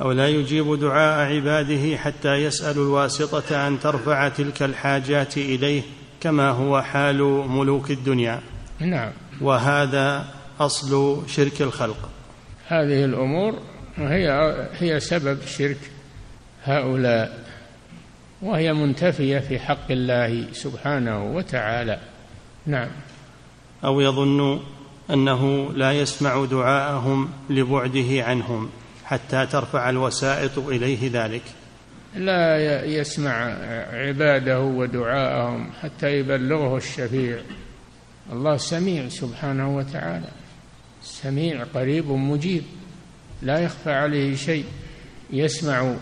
[0.00, 5.82] أو لا يجيب دعاء عباده حتى يسأل الواسطة أن ترفع تلك الحاجات إليه
[6.20, 8.40] كما هو حال ملوك الدنيا.
[8.80, 9.10] نعم.
[9.40, 10.24] وهذا
[10.60, 12.08] أصل شرك الخلق.
[12.68, 13.58] هذه الأمور
[13.96, 15.78] هي هي سبب شرك
[16.64, 17.43] هؤلاء.
[18.44, 21.98] وهي منتفية في حق الله سبحانه وتعالى.
[22.66, 22.88] نعم.
[23.84, 24.60] أو يظن
[25.10, 28.70] أنه لا يسمع دعاءهم لبعده عنهم
[29.04, 31.42] حتى ترفع الوسائط إليه ذلك.
[32.16, 33.56] لا يسمع
[33.92, 37.38] عباده ودعاءهم حتى يبلغه الشفيع.
[38.32, 40.28] الله سميع سبحانه وتعالى.
[41.02, 42.62] سميع قريب مجيب.
[43.42, 44.64] لا يخفى عليه شيء.
[45.30, 45.94] يسمع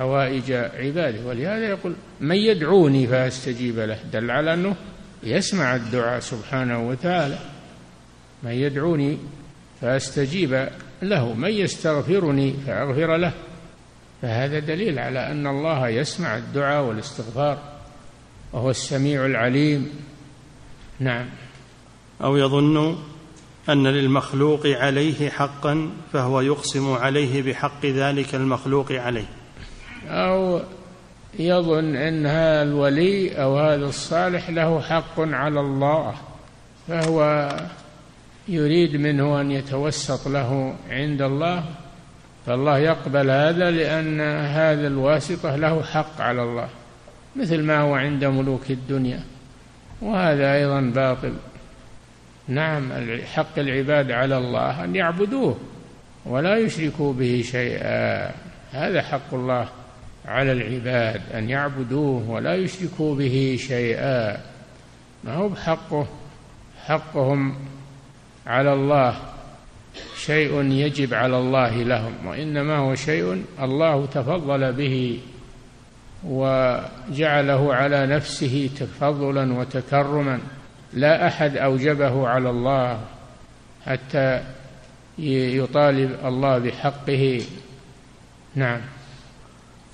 [0.00, 1.26] حوائج عباده.
[1.26, 3.98] ولهذا يقول من يدعوني فأستجيب له.
[4.12, 4.76] دل على أنه
[5.22, 7.38] يسمع الدعاء سبحانه وتعالى.
[8.42, 9.18] من يدعوني
[9.80, 10.68] فأستجيب
[11.02, 11.34] له.
[11.34, 13.32] من يستغفرني فأغفر له.
[14.22, 17.58] فهذا دليل على أن الله يسمع الدعاء والاستغفار
[18.52, 19.90] وهو السميع العليم.
[21.00, 21.26] نعم.
[22.22, 22.98] أو يظن
[23.68, 29.39] أن للمخلوق عليه حقا فهو يقسم عليه بحق ذلك المخلوق عليه.
[30.10, 30.60] أو
[31.38, 36.14] يظن إن هذا الولي أو هذا الصالح له حق على الله
[36.88, 37.48] فهو
[38.48, 41.64] يريد منه أن يتوسط له عند الله
[42.46, 46.68] فالله يقبل هذا لأن هذا الواسطة له حق على الله
[47.36, 49.22] مثل ما هو عند ملوك الدنيا
[50.02, 51.32] وهذا أيضا باطل.
[52.48, 52.92] نعم
[53.34, 55.58] حق العباد على الله أن يعبدوه
[56.26, 58.30] ولا يشركوا به شيئا
[58.72, 59.68] هذا حق الله.
[60.30, 64.40] على العباد أن يعبدوه ولا يشركوا به شيئا.
[65.24, 66.06] ما هو بحقه؟
[66.86, 67.54] حقهم
[68.46, 69.16] على الله.
[70.16, 75.20] شيء يجب على الله لهم وإنما هو شيء الله تفضل به
[76.24, 80.38] وجعله على نفسه تفضلا وتكرما.
[80.92, 83.00] لا أحد أوجبه على الله
[83.86, 84.42] حتى
[85.18, 87.42] يطالب الله بحقه.
[88.54, 88.80] نعم.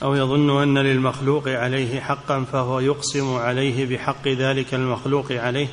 [0.02, 5.68] أو يظن أن للمخلوق عليه حقا فهو يقسم عليه بحق ذلك المخلوق عليه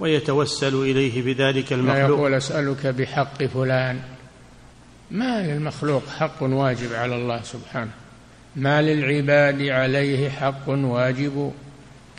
[0.00, 1.98] ويتوسل إليه بذلك المخلوق.
[1.98, 4.00] لا يقول أسألك بحق فلان.
[5.10, 7.90] ما للمخلوق حق واجب على الله سبحانه؟
[8.56, 11.52] ما للعباد عليه حق واجب؟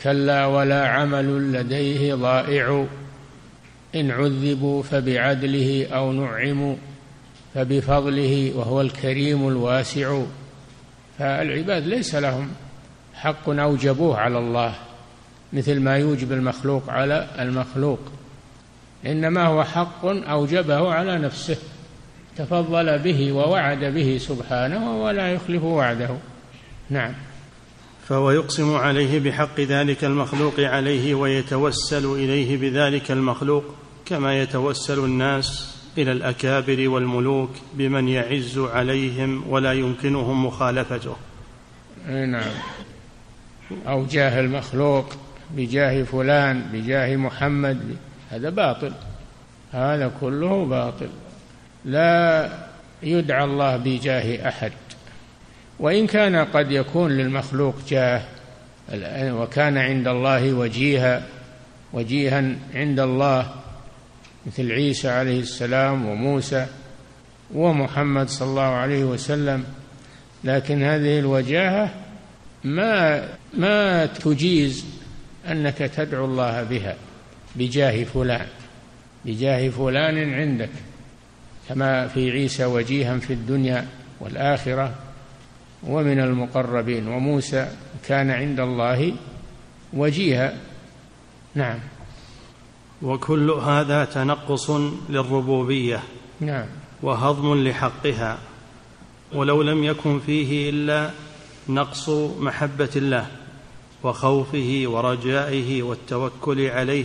[0.02, 2.86] كلا ولا عمل لديه ضائع.
[3.94, 6.76] إن عذبوا فبعدله أو نعموا
[7.54, 10.22] فبفضله وهو الكريم الواسع.
[11.18, 12.50] فالعباد ليس لهم
[13.14, 14.74] حق اوجبوه على الله
[15.52, 18.00] مثل ما يوجب المخلوق على المخلوق.
[19.06, 21.56] إنما هو حق أوجبه على نفسه
[22.36, 26.16] تفضل به ووعد به سبحانه ولا يخلف وعده.
[26.90, 27.14] نعم.
[28.08, 33.64] فهو يقسم عليه بحق ذلك المخلوق عليه ويتوسل إليه بذلك المخلوق
[34.06, 41.16] كما يتوسل الناس إلى الأكابر والملوك بمن يعز عليهم ولا يمكنهم مخالفته.
[42.08, 42.50] نعم.
[43.86, 45.06] أو جاه المخلوق
[45.50, 47.96] بجاه فلان بجاه محمد
[48.30, 48.92] هذا باطل.
[49.72, 51.08] هذا كله باطل.
[51.84, 52.50] لا
[53.02, 54.72] يدعى الله بجاه أحد.
[55.78, 58.22] وإن كان قد يكون للمخلوق جاه
[59.12, 61.22] وكان عند الله وجيها
[61.92, 63.63] وجيها عند الله
[64.46, 66.66] مثل عيسى عليه السلام وموسى
[67.54, 69.64] ومحمد صلى الله عليه وسلم.
[70.44, 71.94] لكن هذه الوجاهة
[72.64, 74.84] ما ما تجيز
[75.48, 76.96] أنك تدعو الله بها
[77.56, 78.46] بجاه فلان
[79.24, 80.70] بجاه فلان عندك
[81.68, 83.86] كما في عيسى وجيها في الدنيا
[84.20, 84.94] والآخرة.
[85.82, 87.68] ومن المقربين وموسى
[88.08, 89.12] كان عند الله
[89.92, 90.54] وجيها.
[91.54, 91.78] نعم.
[93.02, 94.70] وكل هذا تنقص
[95.10, 96.02] للربوبية
[96.40, 96.66] نعم.
[97.02, 98.38] وهضم لحقها
[99.34, 101.10] ولو لم يكن فيه إلا
[101.68, 103.26] نقص محبة الله
[104.02, 107.04] وخوفه ورجائه والتوكل عليه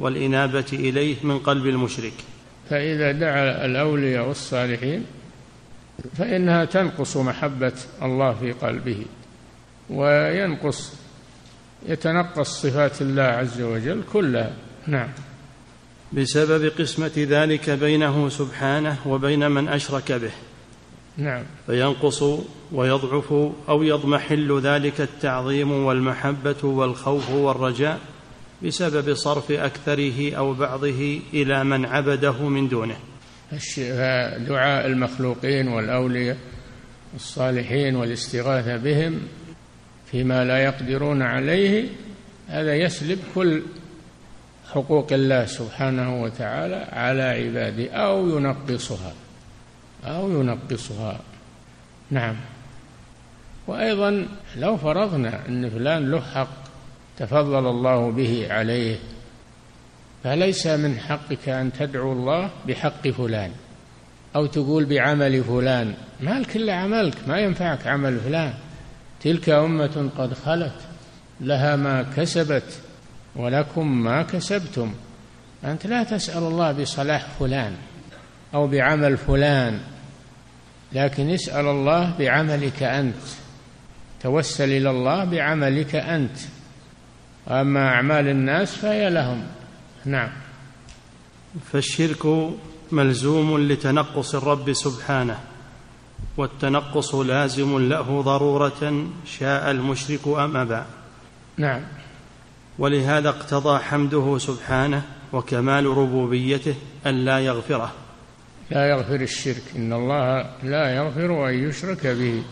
[0.00, 2.12] والإنابة إليه من قلب المشرك.
[2.70, 5.04] فإذا دعا الأولياء والصالحين
[6.18, 7.72] فإنها تنقص محبة
[8.02, 9.04] الله في قلبه
[9.90, 10.92] وينقص
[11.88, 14.52] يتنقص صفات الله عز وجل كلها.
[14.86, 15.08] نعم.
[16.12, 20.30] بسبب قسمة ذلك بينه سبحانه وبين من أشرك به.
[21.16, 21.42] نعم.
[21.66, 22.22] فينقص
[22.72, 23.32] ويضعف
[23.68, 27.98] أو يضمحل ذلك التعظيم والمحبة والخوف والرجاء
[28.62, 32.96] بسبب صرف أكثره أو بعضه إلى من عبده من دونه.
[34.48, 36.36] دعاء المخلوقين والأولياء
[37.14, 39.20] الصالحين والاستغاثة بهم
[40.10, 41.88] فيما لا يقدرون عليه
[42.48, 43.62] هذا يسلب كل
[44.72, 49.12] حقوق الله سبحانه وتعالى على عباده أو ينقصها
[50.04, 51.20] أو ينقصها.
[52.10, 52.36] نعم.
[53.66, 56.66] وأيضا لو فرضنا أن فلان له حق
[57.18, 58.96] تفضل الله به عليه
[60.24, 63.50] فليس من حقك أن تدعو الله بحق فلان
[64.36, 65.94] أو تقول بعمل فلان.
[66.20, 68.54] مالك إلا عملك ما ينفعك عمل فلان.
[69.20, 70.80] تلك أمة قد خلت
[71.40, 72.80] لها ما كسبت
[73.36, 74.94] ولكم ما كسبتم.
[75.64, 77.76] أنت لا تسأل الله بصلاح فلان
[78.54, 79.80] أو بعمل فلان
[80.92, 83.22] لكن اسأل الله بعملك أنت.
[84.22, 86.38] توسل إلى الله بعملك أنت.
[87.46, 89.46] وأما أعمال الناس فهي لهم.
[90.04, 90.28] نعم.
[91.72, 92.50] فالشرك
[92.92, 95.38] ملزوم لتنقص الرب سبحانه
[96.36, 99.06] والتنقص لازم له ضرورة
[99.38, 100.82] شاء المشرك أم أبى.
[101.56, 101.82] نعم.
[102.78, 105.02] ولهذا اقتضى حمده سبحانه
[105.32, 106.74] وكمال ربوبيته
[107.06, 107.92] أن لا يغفره.
[108.70, 109.62] لا يغفر الشرك.
[109.76, 112.42] إن الله لا يغفر أن يشرك به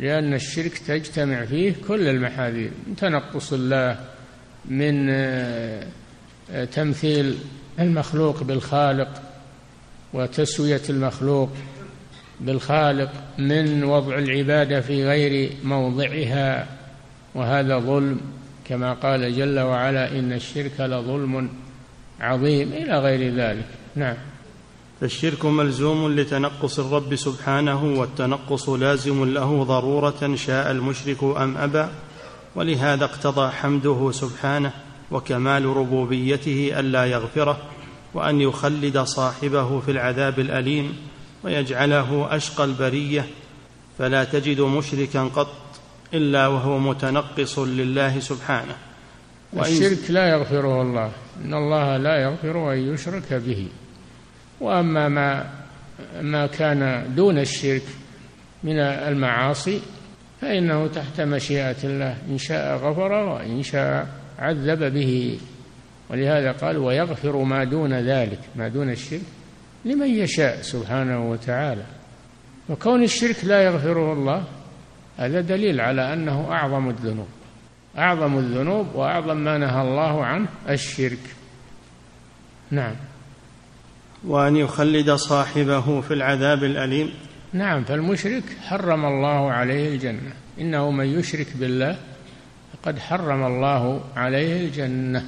[0.00, 2.70] لأن الشرك تجتمع فيه كل المحاذير.
[2.96, 3.98] تنقص الله
[4.64, 5.86] من آه،
[6.72, 7.38] تمثيل
[7.80, 9.22] المخلوق بالخالق
[10.12, 11.50] وتسوية المخلوق
[12.40, 16.66] بالخالق من وضع العبادة في غير موضعها
[17.34, 18.20] وهذا ظلم.
[18.68, 21.48] كما قال جل وعلا إن الشرك لظلم
[22.20, 23.66] عظيم إلى غير ذلك.
[23.96, 24.16] نعم.
[25.00, 31.86] فالشرك ملزوم لتنقص الرب سبحانه والتنقص لازم له ضرورة شاء المشرك أم أبى
[32.54, 34.72] ولهذا اقتضى حمده سبحانه
[35.10, 37.58] وكمال ربوبيته ألا يغفره
[38.14, 40.96] وأن يخلد صاحبه في العذاب الأليم
[41.44, 43.26] ويجعله أشقى البرية.
[43.98, 45.48] فلا تجد مشركا قط
[46.14, 48.76] إلا وهو متنقص لله سبحانه.
[49.60, 51.10] الشرك لا يغفره الله.
[51.44, 53.68] إن الله لا يغفر أن يشرك به.
[54.60, 55.46] وأما ما
[56.20, 57.82] ما كان دون الشرك
[58.64, 59.80] من المعاصي
[60.40, 62.16] فإنه تحت مشيئة الله.
[62.28, 64.06] إن شاء غفر وإن شاء
[64.38, 65.38] عذب به.
[66.10, 68.40] ولهذا قال ويغفر ما دون ذلك.
[68.56, 69.20] ما دون الشرك
[69.84, 71.84] لمن يشاء سبحانه وتعالى.
[72.68, 74.44] وكون الشرك لا يغفره الله
[75.16, 77.28] هذا دليل على أنه أعظم الذنوب.
[77.98, 81.18] أعظم الذنوب وأعظم ما نهى الله عنه الشرك.
[82.70, 82.94] نعم.
[84.26, 87.10] وأن يخلد صاحبه في العذاب الأليم.
[87.52, 90.32] نعم فالمشرك حرم الله عليه الجنة.
[90.60, 91.98] إنه من يشرك بالله
[92.72, 95.24] فقد حرم الله عليه الجنة.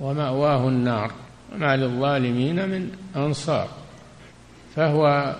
[0.00, 1.12] ومأواه النار.
[1.54, 3.68] وما للظالمين من أنصار.
[4.76, 5.36] فهو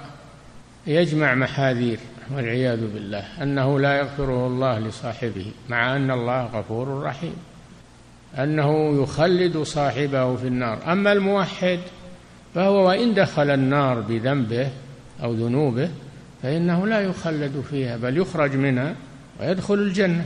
[0.86, 1.98] يجمع محاذير.
[2.34, 7.34] والعياذ بالله أنه لا يغفره الله لصاحبه مع أن الله غفور رحيم
[8.38, 10.92] أنه يخلد صاحبه في النار.
[10.92, 11.78] أما الموحد
[12.54, 14.68] فهو وإن دخل النار بذنبه
[15.22, 15.90] أو ذنوبه
[16.42, 18.94] فإنه لا يخلد فيها بل يخرج منها
[19.40, 20.24] ويدخل الجنة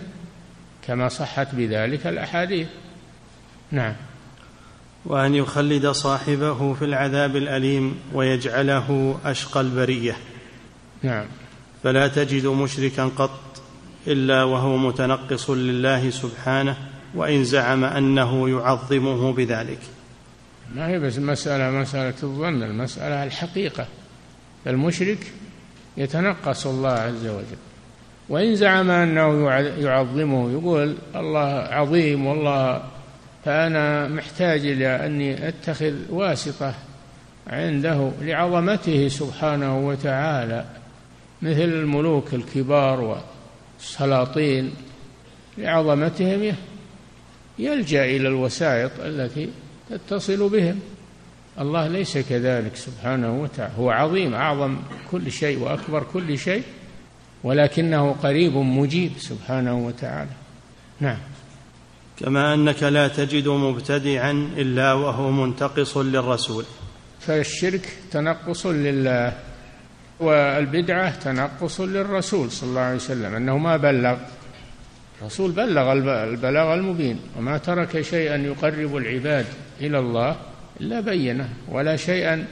[0.86, 2.68] كما صحت بذلك الأحاديث.
[3.70, 3.94] نعم.
[5.04, 10.16] وأن يخلد صاحبه في العذاب الأليم ويجعله أشقى البرية.
[11.02, 11.24] نعم.
[11.84, 13.62] فلا تجد مشركا قط
[14.06, 16.76] إلا وهو متنقص لله سبحانه
[17.14, 19.78] وإن زعم أنه يعظمه بذلك.
[20.74, 23.86] ما هي بس المساله مسألة الظن المسألة الحقيقة.
[24.66, 25.32] المشرك
[25.96, 27.62] يتنقص الله عز وجل.
[28.28, 32.82] وإن زعم أنه يعظمه يقول الله عظيم والله
[33.44, 36.74] فأنا محتاج إلى أني أتخذ واسطة
[37.46, 40.64] عنده لعظمته سبحانه وتعالى.
[41.44, 43.20] مثل الملوك الكبار
[43.80, 44.74] والسلاطين
[45.58, 46.54] لعظمتهم
[47.58, 49.48] يلجأ إلى الوسائط التي
[49.90, 50.80] تتصل بهم.
[51.60, 53.72] الله ليس كذلك سبحانه وتعالى.
[53.78, 54.76] هو عظيم أعظم
[55.10, 56.62] كل شيء وأكبر كل شيء
[57.44, 60.30] ولكنه قريب مجيب سبحانه وتعالى.
[61.00, 61.18] نعم.
[62.18, 66.64] كما أنك لا تجد مبتدعا إلا وهو منتقص للرسول.
[67.20, 69.32] فالشرك تنقص لله.
[70.24, 74.16] والبدعة تنقص للرسول صلى الله عليه وسلم أنه ما بلغ.
[75.20, 75.92] الرسول بلغ
[76.24, 79.46] البلاغ المبين وما ترك شيئا يقرب العباد
[79.80, 80.36] إلى الله
[80.80, 82.44] إلا بينه ولا شيئا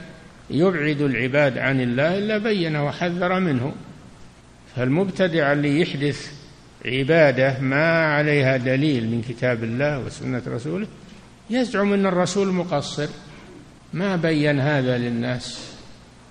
[0.49, 3.73] يبعد العباد عن الله إلا بينه وحذر منه.
[4.75, 6.31] فالمبتدع اللي يحدث
[6.85, 10.87] عبادة ما عليها دليل من كتاب الله وسنة رسوله
[11.49, 13.07] يزعم أن الرسول مقصر.
[13.93, 15.72] ما بين هذا للناس؟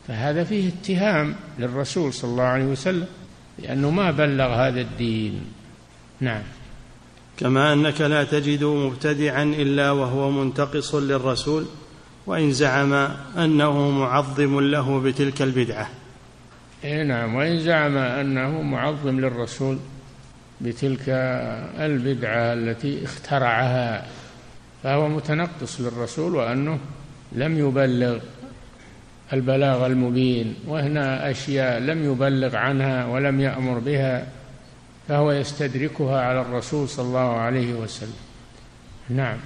[0.08, 3.06] فهذا فيه اتهام للرسول صلى الله عليه وسلم
[3.58, 5.40] لأنه ما بلغ هذا الدين.
[6.20, 6.42] نعم.
[7.36, 11.66] كما أنك لا تجد مبتدعا إلا وهو منتقص للرسول
[12.26, 12.92] وإن زعم
[13.38, 15.88] أنه معظم له بتلك البدعة.
[16.84, 17.34] اي نعم.
[17.34, 19.78] وإن زعم أنه معظم للرسول
[20.60, 21.04] بتلك
[21.78, 24.06] البدعة التي اخترعها
[24.82, 26.78] فهو متنقص للرسول وأنه
[27.32, 28.18] لم يبلغ
[29.32, 34.26] البلاغ المبين وهنا أشياء لم يبلغ عنها ولم يأمر بها
[35.08, 38.22] فهو يستدركها على الرسول صلى الله عليه وسلم.
[39.10, 39.36] نعم.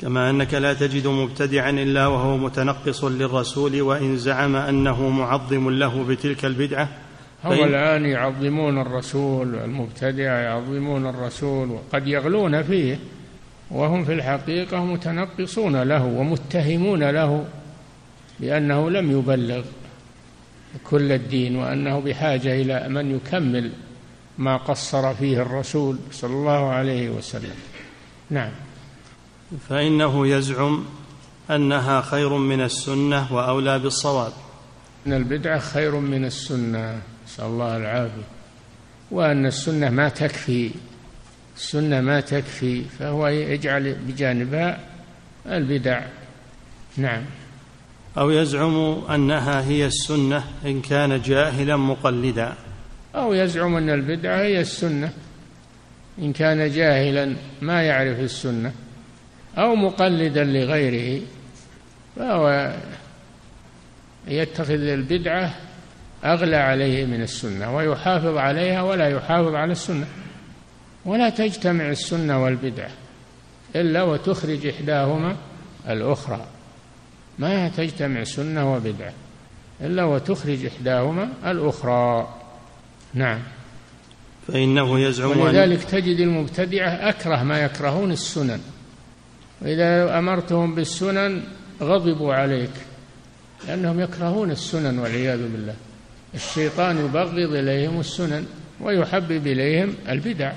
[0.00, 6.44] كما أنك لا تجد مبتدعا إلا وهو متنقص للرسول وإن زعم أنه معظم له بتلك
[6.44, 6.88] البدعة
[7.44, 12.98] هم الآن يعظمون الرسول المبتدع يعظمون الرسول وقد يغلون فيه
[13.70, 17.44] وهم في الحقيقة متنقصون له ومتهمون له.
[18.40, 19.64] بانه لم يبلغ
[20.84, 23.72] كل الدين وأنه بحاجة إلى من يكمل
[24.38, 27.54] ما قصر فيه الرسول صلى الله عليه وسلم.
[28.30, 28.50] نعم.
[29.68, 30.84] فإنه يزعم
[31.50, 34.32] أنها خير من السنة وأولى بالصواب.
[35.06, 38.28] أن البدعة خير من السنة نسأل الله العافية.
[39.10, 40.70] وأن السنة ما تكفي
[41.56, 44.80] السنة ما تكفي فهو يجعل بجانبها
[45.46, 46.02] البدع.
[46.96, 47.22] نعم.
[48.18, 52.54] أو يزعم أنها هي السنة إن كان جاهلا مقلدا.
[53.14, 55.12] أو يزعم أن البدعة هي السنة
[56.18, 58.72] إن كان جاهلا ما يعرف السنة
[59.58, 61.22] أو مقلدا لغيره.
[62.16, 62.74] فهو
[64.28, 65.54] يتخذ البدعة
[66.24, 70.06] أغلى عليه من السنة ويحافظ عليها ولا يحافظ على السنة.
[71.04, 72.90] ولا تجتمع السنة والبدعة
[73.76, 75.36] إلا وتخرج إحداهما
[75.88, 76.46] الأخرى.
[77.38, 79.12] ما تجتمع سنة وبدعة
[79.80, 82.34] إلا وتخرج إحداهما الأخرى.
[83.14, 83.40] نعم.
[84.48, 88.60] فإنه يزعم ولذلك تجد المبتدعة أكره ما يكرهون السنن.
[89.62, 91.42] وإذا أمرتهم بالسنن
[91.82, 92.70] غضبوا عليك
[93.68, 95.74] لأنهم يكرهون السنن والعياذ بالله.
[96.34, 98.46] الشيطان يبغض إليهم السنن
[98.80, 100.52] ويحبب إليهم البدع.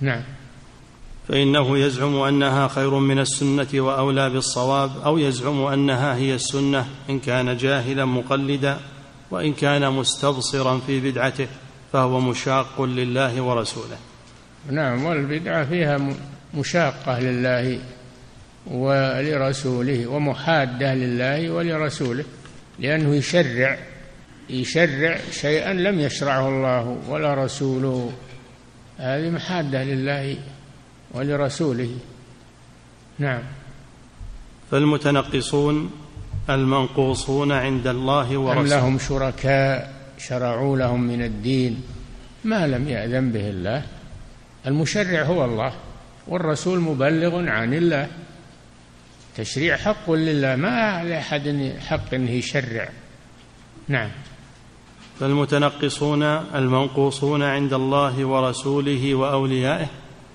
[0.00, 0.22] نعم.
[1.28, 7.56] فإنه يزعم أنها خير من السنة وأولى بالصواب أو يزعم أنها هي السنة إن كان
[7.56, 8.78] جاهلا مقلدا
[9.30, 11.46] وإن كان مستبصرا في بدعته
[11.92, 13.96] فهو مشاق لله ورسوله.
[14.70, 16.14] نعم والبدعة فيها
[16.54, 17.78] مشاقة لله
[18.66, 22.24] ولرسوله ومحادة لله ولرسوله
[22.78, 23.78] لأنه يشرع
[24.50, 28.12] يشرع شيئا لم يشرعه الله ولا رسوله.
[28.98, 30.36] هذه محادة لله
[31.14, 31.90] ولرسوله.
[33.18, 33.42] نعم.
[34.70, 35.90] فالمتنقصون
[36.50, 38.60] المنقوصون عند الله ورسوله.
[38.60, 41.82] أم لهم شركاء شرعوا لهم من الدين
[42.44, 43.82] ما لم يأذن به الله.
[44.66, 45.72] المشرع هو الله
[46.26, 48.08] والرسول مبلغ عن الله.
[49.36, 52.88] تشريع حق لله ما لأحد حق أنه يشرع.
[53.88, 54.10] نعم.
[55.20, 56.22] فالمتنقصون
[56.54, 59.86] المنقوصون عند الله ورسوله وأوليائه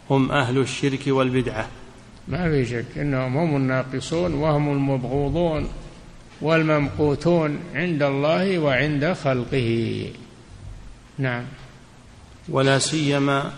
[0.10, 1.68] هم أهل الشرك والبدعة.
[2.28, 5.70] ما في شك إنهم هم الناقصون وهم المبغوضون
[6.42, 10.10] والممقوتون عند الله وعند خلقه.
[11.18, 11.44] نعم.
[12.50, 13.52] ولا سيما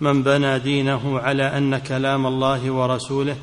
[0.00, 3.36] من بنى دينه على أن كلام الله ورسوله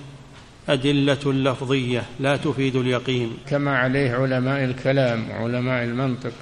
[0.69, 3.31] أدلة لفظية لا تفيد اليقين.
[3.49, 6.33] كما عليه علماء الكلام علماء المنطق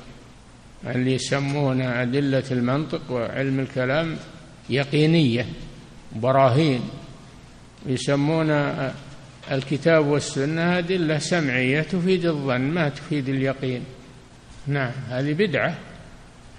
[0.88, 4.18] اللي يسمون أدلة المنطق وعلم الكلام
[4.70, 5.45] يقينية.
[6.16, 6.82] براهين
[7.86, 8.49] يسمون
[9.51, 13.84] الكتاب والسنة ادله سمعية تفيد الظن ما تفيد اليقين.
[14.68, 15.78] نعم هذه بدعة.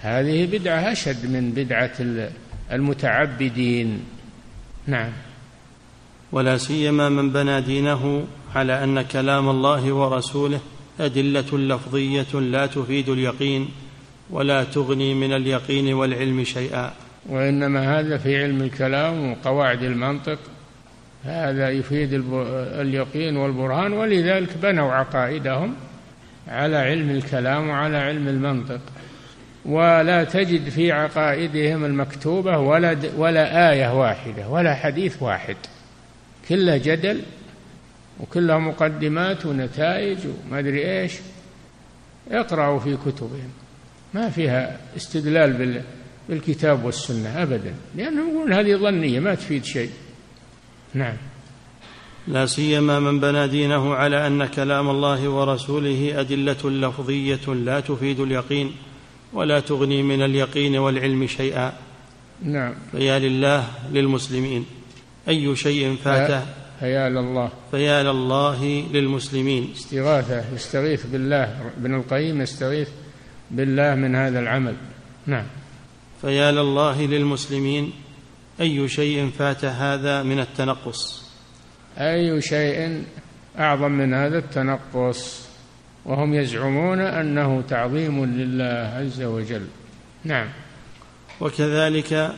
[0.01, 1.92] هذه بدعة أشد من بدعة
[2.72, 4.01] المتعبدين.
[4.86, 5.12] نعم.
[6.32, 10.61] ولا سيما من بنى دينه على أن كلام الله ورسوله
[11.01, 13.68] أدلة لفظية لا تفيد اليقين
[14.30, 16.92] ولا تغني من اليقين والعلم شيئا.
[17.29, 20.39] وإنما هذا في علم الكلام وقواعد المنطق.
[21.25, 22.25] هذا يفيد
[22.81, 25.75] اليقين والبرهان ولذلك بنوا عقائدهم
[26.49, 28.81] على علم الكلام وعلى علم المنطق.
[29.64, 35.57] ولا تجد في عقائدهم المكتوبة ولا ولا آية واحدة ولا حديث واحد.
[36.49, 37.21] كله جدل
[38.21, 41.12] وكلها مقدمات ونتائج وما أدري إيش
[42.31, 43.51] اقرأوا في كتبهم.
[44.14, 45.83] ما فيها استدلال
[46.31, 47.74] بالكتاب والسنة أبدا.
[47.97, 49.91] لأنهم يقولون هذه ظنية ما تفيد شيء.
[50.95, 51.16] نعم.
[52.28, 58.72] لا سيما من بنى دينه على أن كلام الله ورسوله أدلة لفظية لا تفيد اليقين
[59.33, 61.72] ولا تغني من اليقين والعلم شيئا.
[62.43, 62.74] نعم.
[62.93, 64.66] فيا لله للمسلمين.
[65.28, 66.43] أي شيء فاته؟
[66.81, 67.51] فيا لله.
[67.70, 69.70] فيا لله للمسلمين.
[69.76, 71.72] استغاثة يستغيث بالله.
[71.76, 72.89] ابن القيم يستغيث
[73.51, 74.76] بالله من هذا العمل.
[75.26, 75.47] نعم.
[76.21, 77.93] فيا لله للمسلمين
[78.61, 81.31] أي شيء فات هذا من التنقص؟
[81.99, 83.05] أي شيء
[83.59, 85.47] أعظم من هذا التنقص؟
[86.05, 89.66] وهم يزعمون أنه تعظيم لله عز وجل.
[90.25, 90.49] نعم.
[91.41, 92.35] وكذلك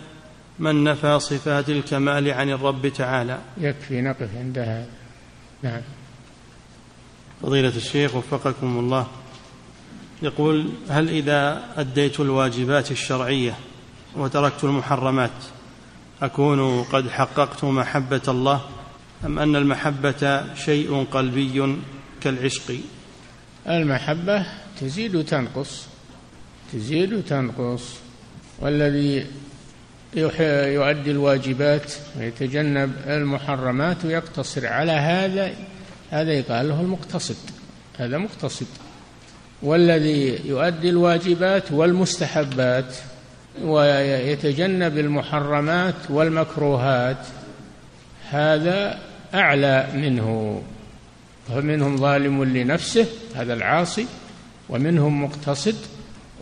[0.58, 3.38] من نفى صفات الكمال عن الرب تعالى.
[3.58, 4.88] يكفي نقف عند هذا.
[5.62, 5.80] نعم.
[7.42, 9.06] فضيلة الشيخ وفقكم الله
[10.22, 13.54] يقول هل إذا أديت الواجبات الشرعية
[14.16, 15.30] وتركت المحرمات.
[16.22, 18.60] أكون قد حققت محبة الله
[19.26, 21.76] أم أن المحبة شيء قلبي
[22.20, 22.78] كالعشق؟
[23.68, 24.46] المحبة
[24.80, 25.86] تزيد وتنقص
[26.72, 27.82] تزيد وتنقص.
[28.60, 29.26] والذي
[30.14, 35.54] يؤدي الواجبات ويتجنب المحرمات ويقتصر على هذا
[36.10, 37.36] هذا يقال له المقتصد
[37.98, 38.66] هذا مقتصد.
[39.62, 42.96] والذي يؤدي الواجبات والمستحبات
[43.60, 47.26] ويتجنب المحرمات والمكروهات
[48.30, 48.98] هذا
[49.34, 50.62] أعلى منه.
[51.48, 54.06] فمنهم ظالم لنفسه هذا العاصي
[54.68, 55.76] ومنهم مقتصد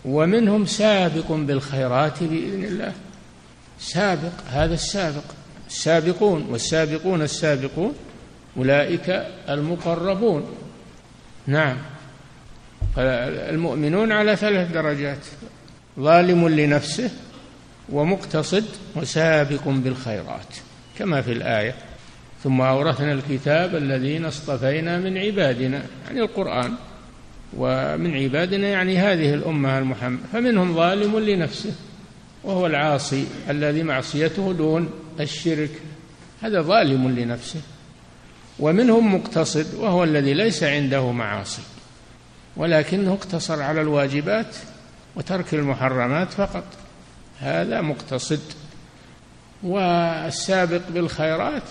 [0.05, 2.93] ومنهم سابق بالخيرات بإذن الله.
[3.79, 5.23] سابق هذا السابق.
[5.67, 7.93] السابقون والسابقون السابقون
[8.57, 9.09] أولئك
[9.49, 10.45] المقربون.
[11.47, 11.77] نعم.
[12.97, 15.25] المؤمنون على ثلاث درجات.
[15.99, 17.09] ظالم لنفسه
[17.89, 18.65] ومقتصد
[18.95, 20.55] وسابق بالخيرات
[20.99, 21.75] كما في الآية
[22.43, 26.73] ثم أورثنا الكتاب الذين اصطفينا من عبادنا يعني القرآن
[27.57, 30.19] ومن عبادنا يعني هذه الأمة المحمد.
[30.33, 31.73] فمنهم ظالم لنفسه
[32.43, 34.89] وهو العاصي الذي معصيته دون
[35.19, 35.69] الشرك.
[36.41, 37.61] هذا ظالم لنفسه.
[38.59, 41.61] ومنهم مقتصد وهو الذي ليس عنده معاصي
[42.57, 44.55] ولكنه اقتصر على الواجبات
[45.15, 46.63] وترك المحرمات فقط.
[47.39, 48.41] هذا مقتصد.
[49.63, 51.63] والسابق بالخيرات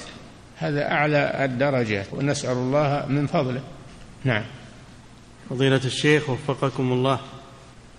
[0.56, 3.60] هذا أعلى الدرجات ونسأل الله من فضله.
[4.24, 4.44] نعم.
[5.50, 7.20] فضيلة الشيخ وفقكم الله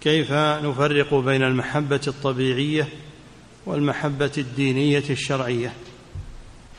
[0.02, 2.88] كيف نفرق بين المحبة الطبيعية
[3.66, 5.74] والمحبة الدينية الشرعية؟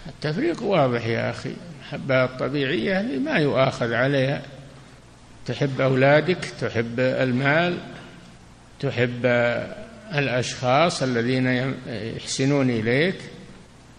[0.06, 1.52] التفريق واضح يا أخي.
[1.82, 4.42] المحبة الطبيعية ما يؤاخذ عليها.
[5.46, 7.78] تحب أولادك تحب المال
[8.83, 9.26] تحب
[10.14, 11.47] الأشخاص الذين
[11.87, 13.16] يحسنون إليك؟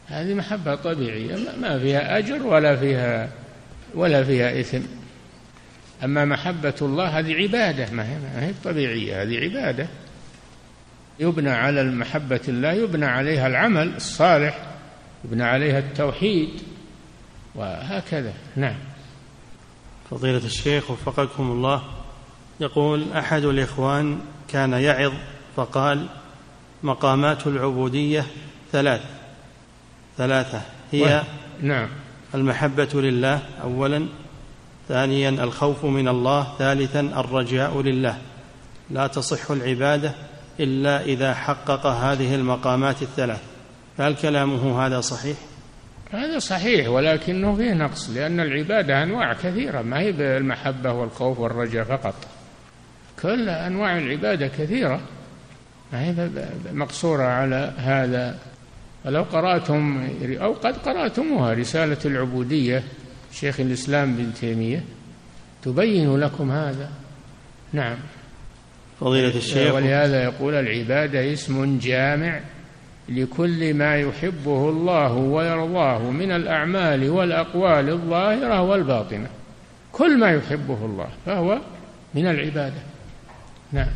[0.08, 3.30] هذه محبة طبيعية ما فيها أجر ولا فيها
[3.96, 4.82] ولا فيها إثم.
[6.04, 8.04] أما محبة الله هذه عبادة ما
[8.40, 9.88] هي, طبيعية هذه عبادة.
[11.20, 14.60] يبنى على محبة الله يبنى عليها العمل الصالح
[15.26, 16.50] يبنى عليها التوحيد
[17.56, 18.34] وهكذا.
[18.56, 18.78] نعم.
[20.12, 21.84] فضيلة الشيخ وفقكم الله
[22.60, 25.14] يقول أحد الإخوان كان يعظ
[25.56, 26.06] فقال
[26.84, 28.26] مقامات العبودية
[28.72, 29.02] ثلاث.
[30.18, 31.24] ثلاثة هي
[31.62, 31.88] نعم.
[32.36, 34.06] المحبة لله أولا
[34.88, 38.18] ثانيا الخوف من الله ثالثا الرجاء لله.
[38.89, 40.14] لا تصح العبادة
[40.60, 43.41] إلا إذا حقق هذه المقامات الثلاث.
[43.98, 45.38] فهل كلامه هذا صحيح؟
[46.12, 49.82] هذا صحيح ولكنه فيه نقص لأن العبادة أنواع كثيرة.
[49.82, 52.16] ما هي بالمحبة والخوف والرجاء فقط.
[53.24, 55.01] كل أنواع العبادة كثيرة.
[55.93, 56.30] ما هي
[56.74, 58.39] مقصورة على هذا.
[59.05, 62.84] ولو قرأتم أو قد قرأتموها رسالة العبودية
[63.34, 64.84] شيخ الإسلام بن تيمية.
[65.63, 66.89] تبين لكم هذا.
[67.74, 67.97] نعم.
[68.99, 69.74] فضيلة الشيخ.
[69.74, 72.39] ولهذا يقول العبادة اسم جامع
[73.09, 79.28] لكل ما يحبه الله ويرضاه من الأعمال والأقوال الظاهرة والباطنة.
[79.91, 81.59] كل ما يحبه الله فهو
[82.13, 82.93] من العبادة.
[83.74, 83.88] نعم.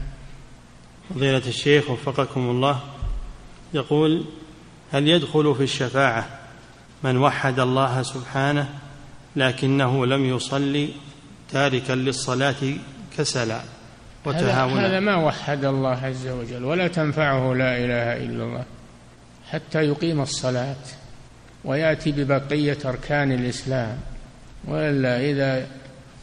[1.09, 2.79] فضيلة الشيخ وفقكم الله
[3.73, 4.25] يقول
[4.91, 6.27] هل يدخل في الشفاعة
[7.03, 8.69] من وحد الله سبحانه
[9.35, 10.89] لكنه لم يصلي
[11.51, 12.73] تاركا للصلاة
[13.17, 13.61] كسلا
[14.25, 18.63] وتهاونا؟ هذا ما وحد الله عز وجل ولا تنفعه لا إله إلا الله
[19.49, 20.75] حتى يقيم الصلاة
[21.65, 23.97] ويأتي ببقية أركان الإسلام
[24.67, 25.67] وإلا إذا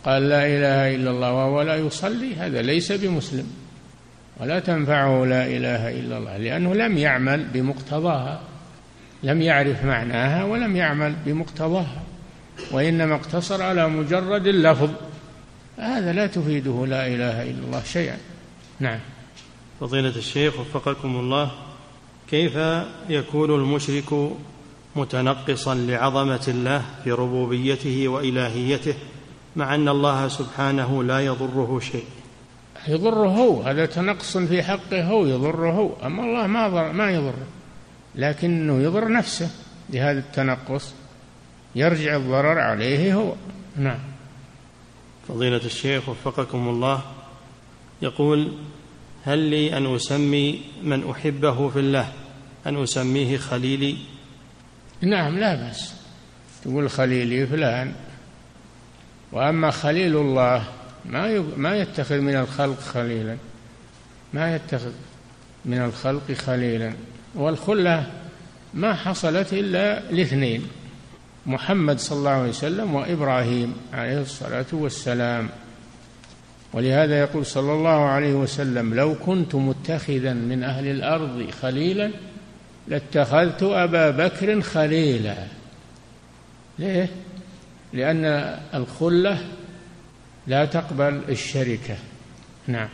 [0.04, 3.46] قال لا إله إلا الله وهو لا يصلي هذا ليس بمسلم.
[4.40, 8.40] ولا تنفعه لا إله إلا الله لأنه لم يعمل بمقتضاها
[9.22, 12.02] لم يعرف معناها ولم يعمل بمقتضاها
[12.70, 14.90] وإنما اقتصر على مجرد اللفظ.
[15.78, 18.16] هذا لا تفيده لا إله إلا الله شيئا.
[18.80, 18.98] نعم.
[19.80, 21.50] فضيلة الشيخ وفقكم الله
[22.30, 22.56] كيف
[23.08, 24.30] يكون المشرك
[24.96, 28.94] متنقصا لعظمة الله في ربوبيته وإلهيته؟
[29.56, 32.04] مع أن الله سبحانه لا يضره شيء.
[32.88, 35.70] يضره هو هذا تنقص في حقه هو يضره.
[35.70, 37.46] هو أما الله ما ضر ما يضره.
[38.14, 39.50] لكنه يضر نفسه
[39.88, 40.94] بهذا التنقص.
[41.74, 43.34] يرجع الضرر عليه هو.
[43.76, 43.98] نعم.
[45.28, 47.00] فضيلة الشيخ وفقكم الله
[48.02, 48.52] يقول
[49.24, 52.12] هل لي أن أسمي من أحبه في الله؟
[52.66, 53.96] أن أسميه خليلي؟
[55.00, 55.94] نعم لا بأس.
[56.64, 57.94] تقول خليلي فلان.
[59.34, 60.64] وأما خليل الله
[61.04, 63.36] ما ما يتخذ من الخلق خليلا.
[64.34, 64.92] ما يتخذ
[65.64, 66.92] من الخلق خليلا.
[67.34, 68.10] والخلة
[68.74, 70.66] ما حصلت إلا لاثنين
[71.46, 75.48] محمد صلى الله عليه وسلم وإبراهيم عليه الصلاة والسلام.
[76.72, 82.10] ولهذا يقول صلى الله عليه وسلم لو كنت متخذا من أهل الأرض خليلا
[82.88, 85.36] لاتخذت أبا بكر خليلا.
[86.78, 87.08] ليه؟
[87.94, 88.24] لأن
[88.74, 89.38] الخلة
[90.46, 91.96] لا تقبل الشركة.
[92.66, 92.88] نعم.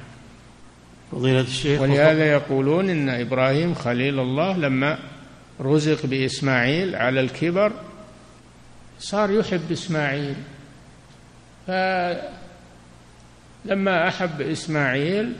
[1.12, 4.98] فضيلة الشيخ ولهذا يقولون إن إبراهيم خليل الله لما
[5.60, 7.72] رزق بإسماعيل على الكبر
[8.98, 10.34] صار يحب إسماعيل.
[11.66, 12.18] فلما
[14.08, 15.32] أحب إسماعيل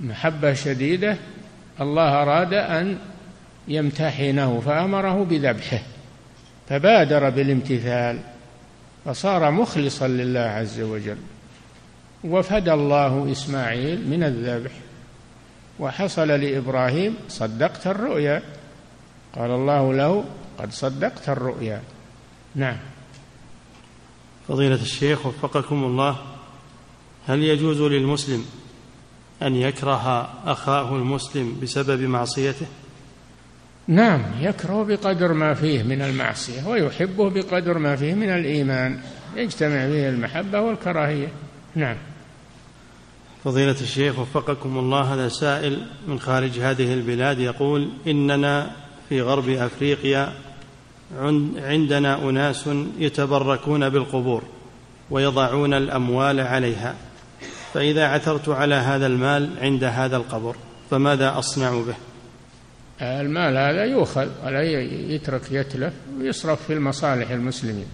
[0.00, 1.16] محبة شديدة
[1.80, 2.98] الله أراد أن
[3.68, 5.80] يمتحنه فأمره بذبحه
[6.68, 8.18] فبادر بالامتثال.
[9.04, 11.16] فصار مخلصا لله عز وجل.
[12.24, 14.72] وفدى الله إسماعيل من الذبح
[15.78, 18.42] وحصل لإبراهيم صدقت الرؤيا.
[19.36, 20.24] قال الله له
[20.58, 21.82] قد صدقت الرؤيا.
[22.54, 22.76] نعم.
[24.48, 26.16] فضيلة الشيخ وفقكم الله
[27.28, 28.44] هل يجوز للمسلم
[29.42, 32.66] أن يكره أخاه المسلم بسبب معصيته؟
[33.90, 39.00] نعم يكره بقدر ما فيه من المعصية ويحبه بقدر ما فيه من الإيمان.
[39.36, 41.28] يجتمع به المحبة والكراهية.
[41.74, 41.96] نعم.
[43.44, 48.70] فضيلة الشيخ وفقكم الله هذا سائل من خارج هذه البلاد يقول إننا
[49.08, 50.32] في غرب أفريقيا
[51.56, 54.42] عندنا أناس يتبركون بالقبور
[55.10, 56.94] ويضعون الأموال عليها.
[57.74, 60.56] فإذا عثرت على هذا المال عند هذا القبر
[60.90, 62.09] فماذا أصنع به؟
[63.02, 64.62] المال هذا يؤخذ ولا
[65.12, 67.86] يترك يتلف ويصرف في المصالح المسلمين.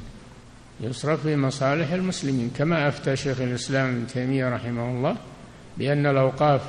[0.80, 2.50] يصرف في مصالح المسلمين.
[2.58, 5.16] كما أفتى شيخ الإسلام ابن تيمية رحمه الله
[5.78, 6.60] بأن الأوقاف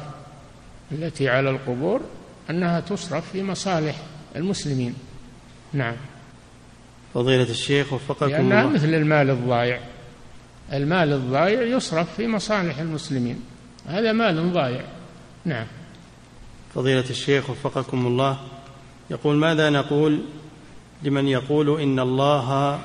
[0.91, 2.01] التي على القبور
[2.49, 3.95] أنها تصرف في مصالح
[4.35, 4.93] المسلمين.
[5.73, 5.95] نعم.
[7.13, 8.73] فضيلة الشيخ وفقكم لأنها الله.
[8.73, 9.79] مثل المال الضايع
[10.73, 13.39] المال الضايع يصرف في مصالح المسلمين.
[13.88, 14.81] هذا مال ضايع
[15.45, 15.67] نعم.
[16.78, 18.38] فضيلة الشيخ وفقكم الله.
[19.11, 20.19] يقول ماذا نقول
[21.03, 22.80] لمن يقول إن الله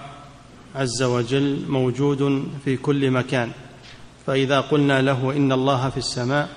[0.75, 3.51] عز وجل موجود في كل مكان؟
[4.27, 6.49] فإذا قلنا له إن الله في السماء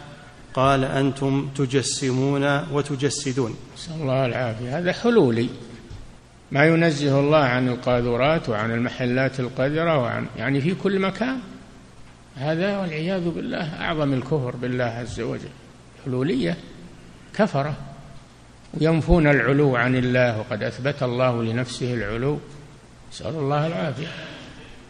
[0.53, 3.55] قال أنتم تجسمون وتجسدون.
[3.77, 4.79] نسأل الله العافية.
[4.79, 5.49] هذا حلولي.
[6.51, 11.39] ما ينزه الله عن القاذورات وعن المحلات القذرة وعن يعني في كل مكان.
[12.35, 15.49] هذا والعياذ بالله أعظم الكفر بالله عز وجل.
[16.05, 16.57] حلولية.
[17.35, 17.73] كفرة
[18.73, 22.39] وينفون العلو عن الله وقد أثبت الله لنفسه العلو.
[23.11, 24.07] نسأل الله العافية.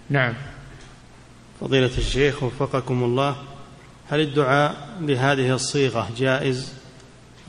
[0.10, 0.34] نعم.
[1.62, 3.36] فضيلة الشيخ وفقكم الله
[4.10, 6.74] هل الدعاء بهذه الصيغة جائز؟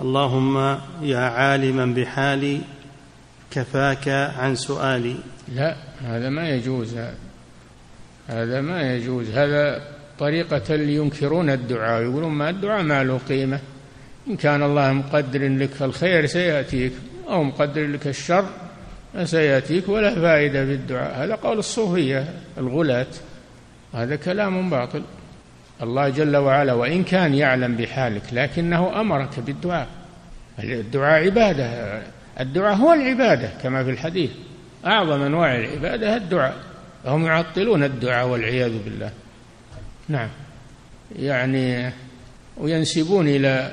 [0.01, 2.61] اللهم يا عالما بحالي
[3.51, 5.17] كفاك عن سؤالي.
[5.55, 6.95] لا هذا ما يجوز.
[8.29, 9.31] هذا ما يجوز.
[9.31, 9.83] هذا
[10.19, 12.03] طريقة اللي ينكرون الدعاء.
[12.03, 13.61] يقولون ما الدعاء ما له قيمة.
[14.29, 16.93] إن كان الله مقدر لك الخير سيأتيك
[17.29, 18.47] أو مقدر لك الشر
[19.25, 23.07] سيأتيك ولا فائدة بالدعاء هذا قول الصوفية الغلاة.
[23.95, 25.03] هذا كلام باطل.
[25.83, 29.89] الله جل وعلا وإن كان يعلم بحالك لكنه أمرك بالدعاء.
[30.59, 32.03] الدعاء عبادة.
[32.41, 34.31] الدعاء هو العبادة كما في الحديث.
[34.87, 36.57] أعظم أنواع العبادة الدعاء.
[37.07, 39.11] هم يعطلون الدعاء والعياذ بالله.
[40.09, 40.29] نعم.
[41.19, 41.93] يعني
[42.57, 43.71] وينسبون إلى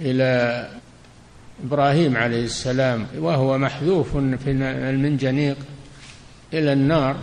[0.00, 0.68] إلى
[1.64, 4.50] إبراهيم عليه السلام وهو محذوف في
[4.90, 5.56] المنجنيق
[6.52, 7.16] إلى النار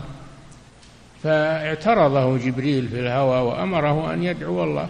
[1.24, 4.90] فاعترضه جبريل في الهوى وأمره أن يدعو الله.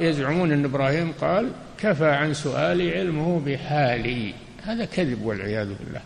[0.00, 1.48] يزعمون أن إبراهيم قال
[1.78, 4.34] كفى عن سؤالي علمه بحالي.
[4.64, 6.00] هذا كذب والعياذ بالله.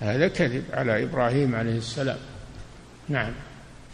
[0.00, 2.18] هذا كذب على إبراهيم عليه السلام.
[3.08, 3.32] نعم.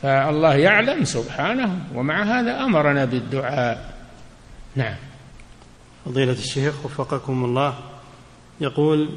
[0.02, 3.94] فالله يعلم سبحانه ومع هذا أمرنا بالدعاء.
[4.76, 4.96] نعم.
[6.04, 7.74] فضيلة الشيخ وفقكم الله
[8.60, 9.08] يقول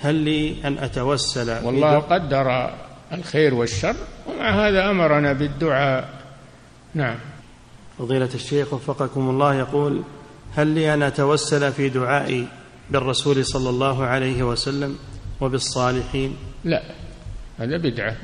[0.00, 2.74] هل لي أن أتوسل والله قدر
[3.12, 6.08] الخير والشر ومع هذا أمرنا بالدعاء.
[6.94, 7.16] نعم.
[7.98, 10.02] فضيلة الشيخ وفقكم الله يقول
[10.56, 12.48] هل لي أن أتوسل في دعائي
[12.90, 14.98] بالرسول صلى الله عليه وسلم
[15.40, 16.82] وبالصالحين؟ لا
[17.58, 18.16] هذا بدعة.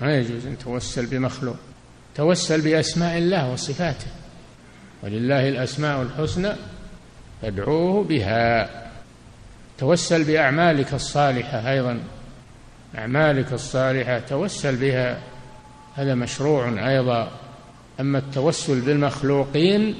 [0.00, 1.56] ما يجوز أن توسل بمخلوق.
[2.14, 4.06] توسل بأسماء الله وصفاته.
[5.02, 6.52] ولله الأسماء الحسنى
[7.42, 8.70] فادعوه بها.
[9.78, 12.00] توسل بأعمالك الصالحة أيضا.
[12.98, 15.20] أعمالك الصالحة توسل بها.
[15.94, 17.30] هذا مشروع أيضا.
[18.00, 19.94] أما التوسل بالمخلوقين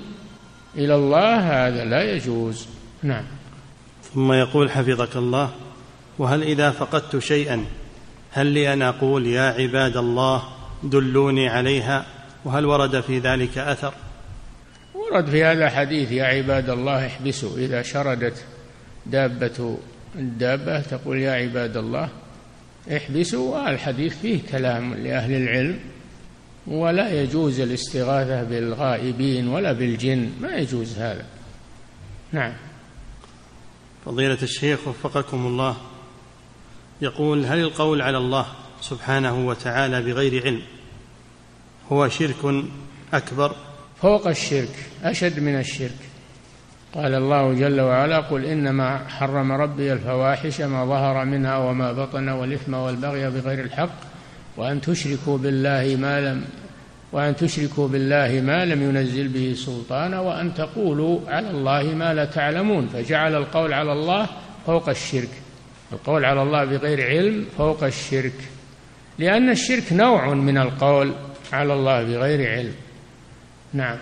[0.74, 2.66] إلى الله هذا لا يجوز.
[3.02, 3.24] نعم.
[4.14, 5.50] ثم يقول حفظك الله
[6.18, 7.64] وهل إذا فقدت شيئا
[8.32, 10.42] هل لي أن أقول يا عباد الله
[10.82, 12.06] دلوني عليها
[12.44, 13.94] وهل ورد في ذلك أثر؟
[15.10, 17.58] ورد في هذا حديث يا عباد الله احبسوا.
[17.58, 18.44] إذا شردت
[19.06, 19.78] دابة
[20.14, 22.08] الدابة تقول يا عباد الله
[22.96, 23.56] احبسوا.
[23.56, 25.80] والحديث فيه كلام لأهل العلم
[26.66, 30.30] ولا يجوز الاستغاثة بالغائبين ولا بالجن.
[30.40, 31.26] ما يجوز هذا.
[32.32, 32.52] نعم.
[34.06, 35.76] فضيلة الشيخ وفقكم الله.
[37.02, 38.46] يقول هل القول على الله
[38.80, 40.62] سبحانه وتعالى بغير علم
[41.92, 42.64] هو شرك
[43.12, 43.56] أكبر
[44.02, 44.74] فوق الشرك
[45.04, 46.00] أشد من الشرك.
[46.94, 52.74] قال الله جل وعلا قل إنما حرم ربي الفواحش ما ظهر منها وما بطن والإثم
[52.74, 53.94] والبغي بغير الحق
[54.56, 56.44] وأن تشركوا بالله ما لم
[57.12, 62.86] وأن تشركوا بالله ما لم ينزل به سلطانا وأن تقولوا على الله ما لا تعلمون.
[62.86, 64.26] فجعل القول على الله
[64.66, 65.28] فوق الشرك.
[65.92, 68.38] القول على الله بغير علم فوق الشرك.
[69.18, 71.12] لأن الشرك نوع من القول
[71.52, 72.74] على الله بغير علم.
[73.72, 73.96] نعم.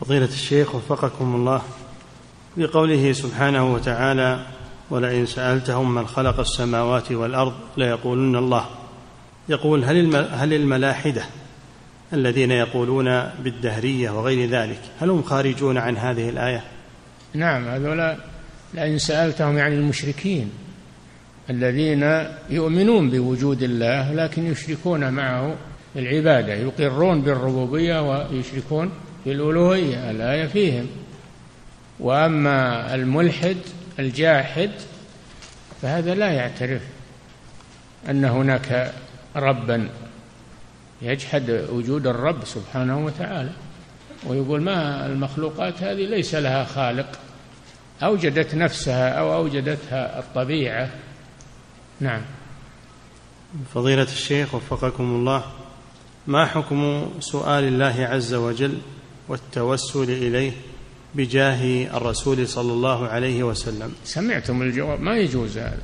[0.00, 1.62] فضيلة الشيخ وفقكم الله
[2.56, 4.46] بقوله سبحانه وتعالى
[4.90, 8.66] ولئن سألتهم من خلق السماوات والأرض ليقولن الله.
[9.48, 11.22] يقول هل هل الملاحدة
[12.12, 13.04] الذين يقولون
[13.44, 16.64] بالدهرية وغير ذلك هل هم خارجون عن هذه الآية؟
[17.34, 18.16] نعم هذولا
[18.74, 20.50] لئن سألتهم يعني المشركين
[21.50, 25.54] الذين يؤمنون بوجود الله لكن يشركون معه
[25.96, 28.90] العبادة يقرون بالربوبية ويشركون
[29.26, 30.86] بالألوهية الآية فيهم.
[32.00, 33.56] وأما الملحد
[33.98, 34.70] الجاحد
[35.82, 36.82] فهذا لا يعترف
[38.10, 38.94] أن هناك
[39.36, 39.88] ربا
[41.02, 43.50] يجحد وجود الرب سبحانه وتعالى.
[44.26, 47.18] ويقول ما المخلوقات هذه ليس لها خالق.
[48.02, 50.90] أوجدت نفسها أو أوجدتها الطبيعة.
[52.00, 52.20] نعم.
[53.74, 55.44] فضيلة الشيخ وفقكم الله.
[56.26, 58.78] ما حكم سؤال الله عز وجل
[59.28, 60.52] والتوسل إليه
[61.14, 65.82] بجاه الرسول صلى الله عليه وسلم؟ سمعتم الجواب؟ ما يجوز هذا.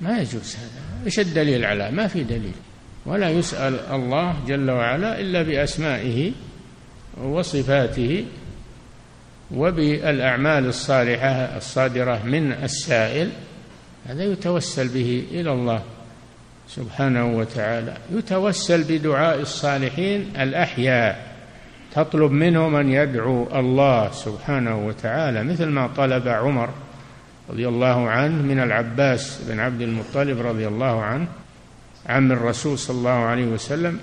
[0.00, 1.04] ما يجوز هذا.
[1.06, 2.52] إيش الدليل على؟ ما في دليل.
[3.06, 6.32] ولا يسأل الله جل وعلا إلا بأسمائه
[7.22, 8.24] وصفاته
[9.54, 13.30] وبالأعمال الصالحة الصادرة من السائل.
[14.06, 15.82] هذا يتوسل به إلى الله.
[16.74, 17.94] سبحانه وتعالى.
[18.10, 21.32] يتوسل بدعاء الصالحين الأحياء.
[21.94, 26.68] تطلب منهم أن يدعو الله سبحانه وتعالى مثل ما طلب عمر
[27.50, 31.26] رضي الله عنه من العباس بن عبد المطلب رضي الله عنه
[32.08, 34.00] عم الرسول صلى الله عليه وسلم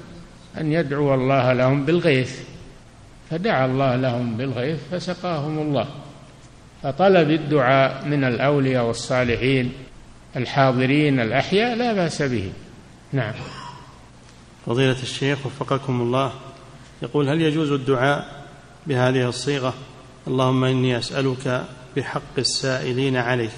[0.58, 2.40] أن يدعو الله لهم بالغيث.
[3.30, 5.88] فدعا الله لهم بالغيث فسقاهم الله.
[6.84, 9.74] فطلب الدعاء من الأولياء والصالحين
[10.36, 12.52] الحاضرين الأحياء لا بأس به.
[13.14, 13.34] نعم.
[14.66, 16.34] فضيلة الشيخ وفقكم الله
[17.02, 18.46] يقول هل يجوز الدعاء
[18.88, 19.74] بهذه الصيغة؟
[20.28, 21.66] اللهم إني أسألك
[21.98, 23.52] بحق السائلين عليك.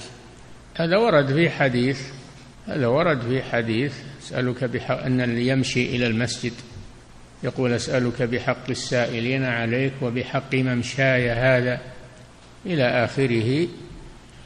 [0.75, 2.01] هذا ورد في حديث
[2.67, 3.93] هذا ورد في حديث
[4.23, 6.53] أسألك بحق أن اللي يمشي إلى المسجد
[7.43, 11.79] يقول أسألك بحق السائلين عليك وبحق ممشاي هذا
[12.65, 13.67] إلى آخره.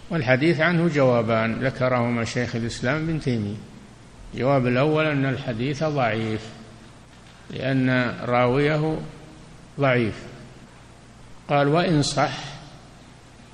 [0.09, 3.55] والحديث عنه جوابان ذكرهما شيخ الإسلام بن تيمية.
[4.33, 6.41] الجواب الأول أن الحديث ضعيف
[7.51, 8.97] لأن راويه
[9.79, 10.23] ضعيف.
[11.49, 12.37] قال وإن صح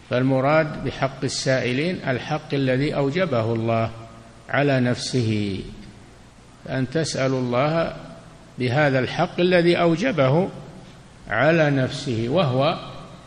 [0.10, 3.92] فالمراد بحق السائلين الحق الذي أوجبه الله
[4.50, 5.60] على نفسه.
[6.70, 7.96] أن تسأل الله
[8.60, 10.50] بهذا الحق الذي أوجبه
[11.30, 12.80] على نفسه وهو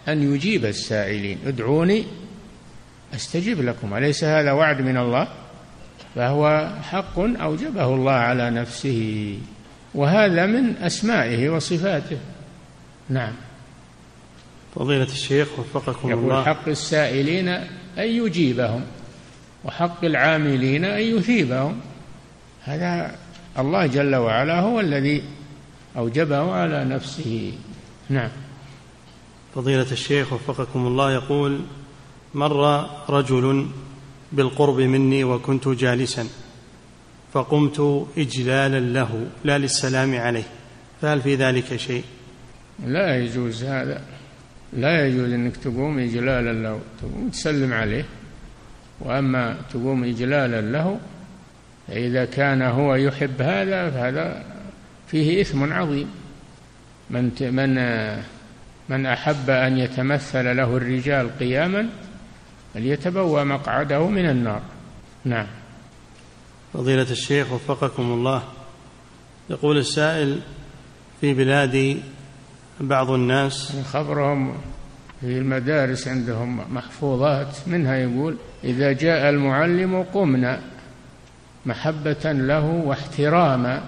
[0.08, 1.38] أن يجيب السائلين.
[1.46, 2.04] ادعوني
[3.14, 5.28] أستجب لكم أليس هذا وعد من الله؟
[6.14, 9.38] فهو حق أوجبه الله على نفسه
[9.94, 12.18] وهذا من أسمائه وصفاته.
[13.08, 13.32] نعم.
[14.74, 16.44] فضيلة الشيخ وفقكم يقول الله.
[16.44, 18.84] حق السائلين أن يجيبهم
[19.64, 21.80] وحق العاملين أن يثيبهم.
[22.64, 23.14] هذا
[23.58, 25.22] الله جل وعلا هو الذي
[25.96, 27.52] أوجبه على نفسه.
[28.08, 28.30] نعم.
[29.54, 31.60] فضيلة الشيخ وفقكم الله يقول
[32.34, 33.66] مر رجل
[34.32, 36.26] بالقرب مني وكنت جالسا
[37.32, 40.42] فقمت إجلالا له لا للسلام عليه.
[41.02, 42.04] فهل في ذلك شيء؟
[42.86, 44.02] لا يجوز هذا.
[44.72, 46.80] لا يجوز أنك تقوم إجلالا له.
[47.00, 48.04] تقوم تسلم عليه.
[49.00, 50.98] وأما تقوم إجلالا له
[51.88, 54.44] فإذا كان هو يحب هذا فهذا
[55.06, 56.08] فيه إثم عظيم.
[57.10, 57.74] من من
[58.88, 61.88] من أحب أن يتمثل له الرجال قياما
[62.74, 64.62] فليتبوأ مقعده من النار.
[65.24, 65.46] نعم.
[66.72, 68.42] فضيلة الشيخ وفقكم الله
[69.50, 70.40] يقول السائل
[71.20, 72.02] في بلاد
[72.80, 74.54] بعض الناس خبرهم
[75.20, 80.60] في المدارس عندهم محفوظات منها يقول إذا جاء المعلم قمنا
[81.66, 83.82] محبة له واحتراما.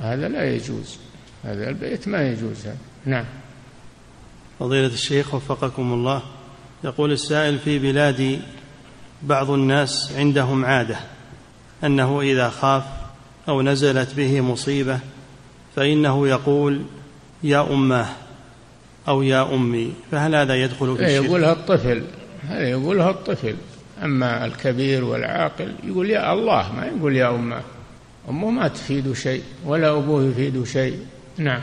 [0.00, 0.98] هذا لا يجوز
[1.44, 2.66] هذا البيت ما يجوز.
[2.66, 3.24] هذا نعم.
[4.58, 6.22] فضيلة الشيخ وفقكم الله
[6.84, 8.40] يقول السائل في بلاد
[9.22, 10.96] بعض الناس عندهم عادة
[11.84, 12.82] أنه إذا خاف
[13.48, 14.98] أو نزلت به مصيبة
[15.76, 16.82] فإنه يقول
[17.42, 18.08] يا أماه
[19.08, 22.02] أو يا أمي فهل هذا يدخل في الشرك؟ يقولها الطفل
[22.42, 23.56] هذا يقولها الطفل.
[24.02, 27.60] أما الكبير والعاقل يقول يا الله ما يقول يا أمه.
[28.28, 30.98] أمه ما تفيد شيء ولا أبوه يفيد شيء.
[31.38, 31.62] نعم.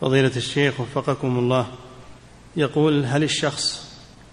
[0.00, 1.66] فضيلة الشيخ وفقكم الله
[2.56, 3.85] يقول هل الشخص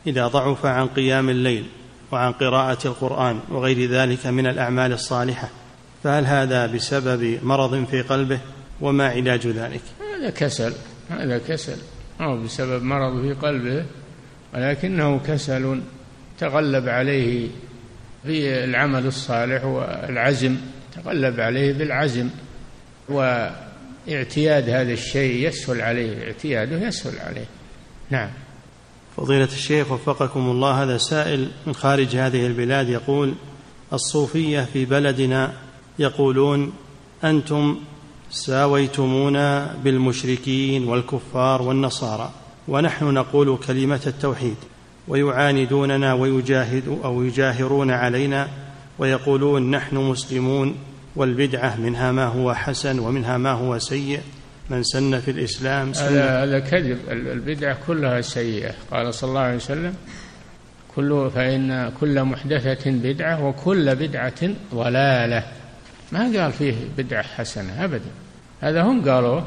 [0.08, 1.66] إذا ضعف عن قيام الليل
[2.12, 5.50] وعن قراءة القرآن وغير ذلك من الأعمال الصالحة
[6.04, 8.40] فهل هذا بسبب مرض في قلبه
[8.82, 9.82] وما علاج ذلك؟
[10.16, 10.74] هذا كسل
[11.10, 11.78] هذا كسل.
[12.22, 13.86] أو بسبب مرض في قلبه
[14.54, 15.82] ولكنه كسل
[16.40, 17.48] تغلب عليه
[18.24, 20.58] في العمل الصالح والعزم
[20.96, 22.30] تغلب عليه بالعزم.
[23.10, 27.46] واعتياد هذا الشيء يسهل عليه اعتياده يسهل عليه.
[28.10, 28.30] نعم.
[29.18, 33.34] فضيلة الشيخ وفقكم الله هذا سائل من خارج هذه البلاد يقول
[33.94, 35.54] الصوفية في بلدنا
[36.00, 36.74] يقولون
[37.24, 37.78] أنتم
[38.30, 42.32] ساويتمونا بالمشركين والكفار والنصارى
[42.68, 44.56] ونحن نقول كلمة التوحيد
[45.08, 48.48] ويعاندوننا ويجاهد أو يجاهرون علينا
[49.00, 50.76] ويقولون نحن مسلمون
[51.16, 54.22] والبدعة منها ما هو حسن ومنها ما هو سيء.
[54.70, 56.98] من سن في الإسلام سنة هذا كذب.
[57.12, 58.74] البدعة كلها سيئة.
[58.92, 59.96] قال صلى الله عليه وسلم
[60.96, 65.44] كل فإن كل محدثة بدعة وكل بدعة ضلالة.
[66.12, 68.12] ما قال فيه بدعة حسنة أبدا.
[68.62, 69.42] هذا هم قالوا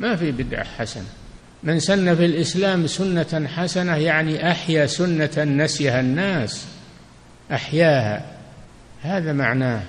[0.00, 1.06] ما في بدعة حسنة.
[1.62, 6.66] من سن في الإسلام سنة حسنة يعني أحيا سنة نسيها الناس.
[7.52, 8.36] أحياها.
[9.02, 9.82] هذا معناه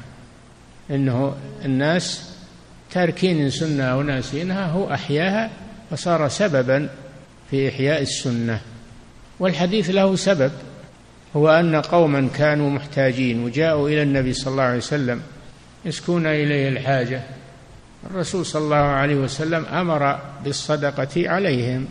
[0.91, 2.28] أنه الناس
[2.91, 5.49] تاركين سنة أو ناسينها هو أحياها
[5.91, 6.89] وصار سببا
[7.51, 8.61] في إحياء السنة.
[9.39, 10.51] والحديث له سبب
[11.35, 15.21] هو أن قوما كانوا محتاجين وجاءوا إلى النبي صلى الله عليه وسلم
[15.85, 17.21] يسكون إليه الحاجة.
[18.11, 21.87] الرسول صلى الله عليه وسلم أمر بالصدقة عليهم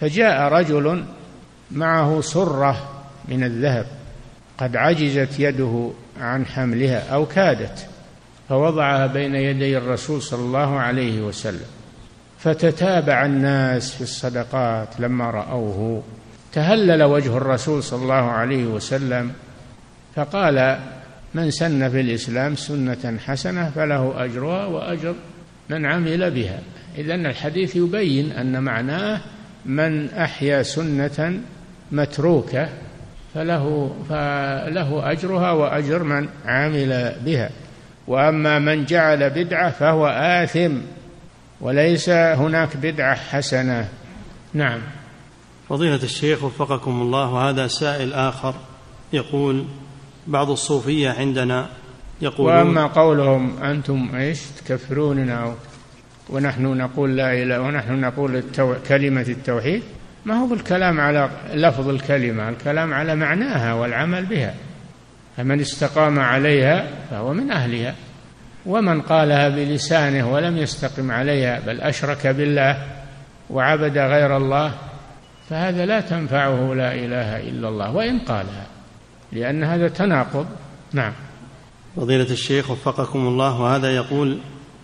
[0.00, 1.04] فجاء رجل
[1.70, 3.86] معه سرة من الذهب
[4.58, 5.90] قد عجزت يده
[6.20, 7.86] عن حملها أو كادت.
[8.48, 11.66] فوضعها بين يدي الرسول صلى الله عليه وسلم
[12.38, 16.02] فتتابع الناس في الصدقات لما رأوه.
[16.52, 19.32] تهلل وجه الرسول صلى الله عليه وسلم
[20.16, 20.78] فقال
[21.34, 25.14] من سن في الإسلام سنة حسنة فله أجرها وأجر
[25.70, 26.58] من عمل بها.
[26.98, 29.20] إذا الحديث يبين أن معناه
[29.66, 31.40] من أحيا سنة
[31.92, 32.68] متروكة
[33.34, 37.50] فله فله أجرها وأجر من عمل بها.
[38.06, 40.72] وأما من جعل بدعة فهو آثم
[41.60, 43.88] وليس هناك بدعة حسنة.
[44.54, 44.80] نعم.
[45.68, 48.54] فضيلة الشيخ وفقكم الله وهذا سائل آخر
[49.12, 49.64] يقول
[50.26, 51.68] بعض الصوفية عندنا
[52.22, 55.54] يقولون وأما قولهم أنتم إيش؟ تكفروننا.
[56.30, 58.74] ونحن نقول لا إله ونحن نقول التو...
[58.88, 59.82] كلمة التوحيد.
[60.24, 64.54] ما هو بالكلام على لفظ الكلمة؟ الكلام على معناها والعمل بها.
[65.36, 67.94] فمن استقام عليها فهو من أهلها.
[68.66, 72.86] ومن قالها بلسانه ولم يستقم عليها بل أشرك بالله
[73.50, 74.74] وعبد غير الله
[75.50, 78.66] فهذا لا تنفعه لا إله إلا الله وإن قالها
[79.32, 80.46] لأن هذا تناقض.
[80.92, 81.12] نعم.
[81.96, 84.38] فضيلة الشيخ وفقكم الله وهذا يقول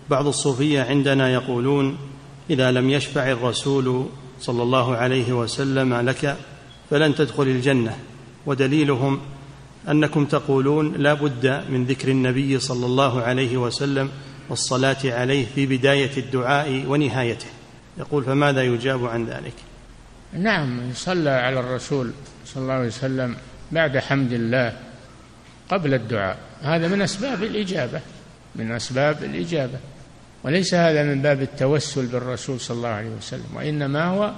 [0.09, 1.97] بعض الصوفية عندنا يقولون
[2.49, 4.05] إذا لم يشفع الرسول
[4.39, 6.35] صلى الله عليه وسلم لك
[6.89, 7.95] فلن تدخل الجنة
[8.45, 9.19] ودليلهم
[9.89, 14.09] أنكم تقولون لا بد من ذكر النبي صلى الله عليه وسلم
[14.49, 17.47] والصلاة عليه في بداية الدعاء ونهايته.
[17.97, 19.53] يقول فماذا يجاب عن ذلك؟
[20.33, 22.11] نعم صلى على الرسول
[22.45, 23.35] صلى الله عليه وسلم
[23.71, 24.73] بعد حمد الله
[25.69, 26.37] قبل الدعاء.
[26.61, 28.01] هذا من أسباب الإجابة
[28.55, 29.79] من أسباب الإجابة.
[30.43, 34.33] وليس هذا من باب التوسل بالرسول صلى الله عليه وسلم وإنما هو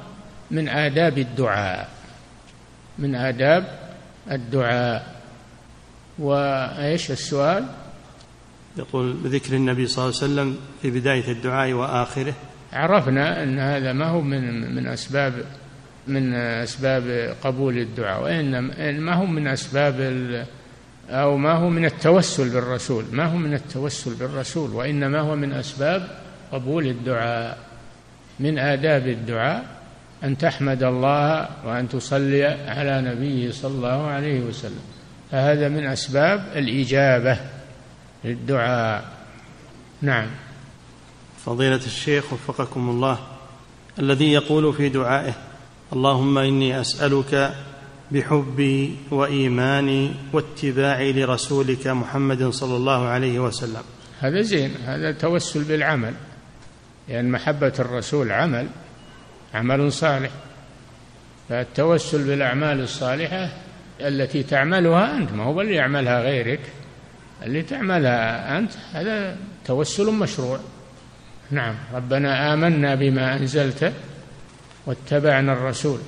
[0.51, 1.89] من آداب الدعاء
[2.99, 3.79] من آداب
[4.31, 5.10] الدعاء.
[6.19, 7.65] وإيش السؤال؟
[8.77, 12.33] يقول بذكر النبي صلى الله عليه وسلم في بداية الدعاء وآخره.
[12.73, 15.33] عرفنا أن هذا ما هو من من أسباب
[16.07, 20.47] من أسباب قبول الدعاء وإنما ما هو من أسباب
[21.09, 26.07] أو ما هو من التوسل بالرسول ما هو من التوسل بالرسول وإنما هو من أسباب
[26.51, 27.57] قبول الدعاء.
[28.39, 29.65] من آداب الدعاء
[30.23, 34.81] أن تحمد الله وأن تصلي على نبيه صلى الله عليه وسلم.
[35.31, 37.37] فهذا من أسباب الإجابة
[38.23, 39.11] للدعاء.
[40.01, 40.27] نعم.
[41.45, 43.19] فضيلة الشيخ وفقكم الله
[43.99, 45.33] الذي يقول في دعائه
[45.93, 47.55] اللهم إني أسألك
[48.11, 53.83] بحبي وإيماني واتباعي لرسولك محمد صلى الله عليه وسلم.
[54.19, 56.13] هذا زين هذا توسل بالعمل
[57.09, 58.67] لأن محبة الرسول عمل
[59.53, 60.31] عمل صالح.
[61.49, 63.49] فالتوسل بالأعمال الصالحة
[64.07, 66.59] التي تعملها أنت ما هو اللي يعملها غيرك.
[67.43, 70.59] اللي تعملها أنت هذا توسل مشروع.
[71.51, 73.93] نعم ربنا آمنا بما أنزلت
[74.85, 75.99] واتبعنا الرسول.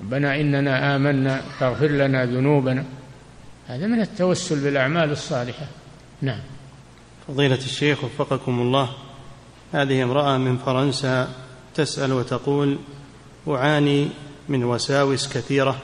[0.00, 2.84] ربنا إننا آمنا فاغفر لنا ذنوبنا.
[3.68, 5.66] هذا من التوسل بالأعمال الصالحة.
[6.22, 6.40] نعم.
[7.28, 8.88] فضيلة الشيخ وفقكم الله
[9.72, 11.28] هذه امرأة من فرنسا
[11.74, 12.78] تسأل وتقول
[13.48, 14.08] أعاني
[14.48, 15.78] من وساوس كثيرة.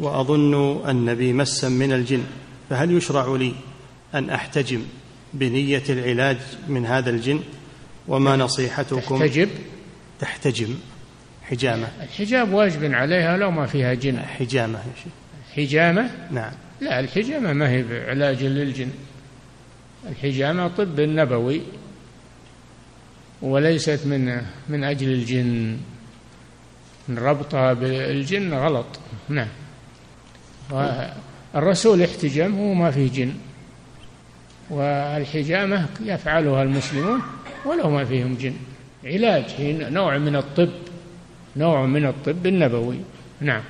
[0.00, 2.24] وأظن أن بي مسا من الجن
[2.70, 3.54] فهل يشرع لي
[4.14, 4.82] أن أحتجم
[5.34, 6.38] بنية العلاج
[6.68, 7.40] من هذا الجن؟
[8.08, 9.48] وما نصيحتكم؟ تحتجب؟
[10.20, 10.74] تحتجم.
[11.42, 11.88] حجامة.
[12.02, 14.22] الحجاب واجب عليها لو ما فيها جن.
[14.38, 15.12] شيخ.
[15.56, 16.52] حجامة؟ نعم.
[16.80, 18.90] لا الحجامة ما هي علاج للجن.
[20.08, 21.62] الحجامة طب نبوي
[23.42, 25.76] وليست من من أجل الجن.
[27.10, 28.86] ربطها بالجن غلط.
[29.28, 29.48] نعم.
[31.56, 33.34] الرسول احتجم هو ما فيه جن.
[34.70, 37.22] والحجامة يفعلها المسلمون
[37.66, 38.54] ولو ما فيهم جن.
[39.04, 40.70] علاج هي نوع من الطب
[41.56, 42.96] نوع من الطب النبوي.
[43.40, 43.62] نعم.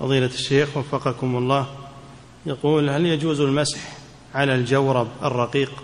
[0.00, 1.66] فضيلة الشيخ وفقكم الله
[2.46, 3.80] يقول هل يجوز المسح
[4.34, 5.82] على الجورب الرقيق؟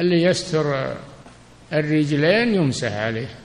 [0.00, 0.94] اللي يستر
[1.72, 3.41] الرجلين يمسح عليه.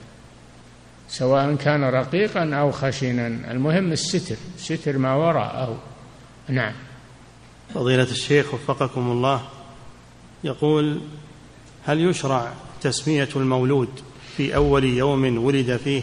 [1.08, 3.26] سواء كان رقيقا أو خشنا.
[3.26, 5.82] المهم الستر ستر ما وراءه.
[6.48, 6.72] نعم.
[7.74, 9.42] فضيلة الشيخ وفقكم الله
[10.44, 11.00] يقول
[11.84, 13.88] هل يشرع تسمية المولود
[14.36, 16.02] في أول يوم ولد فيه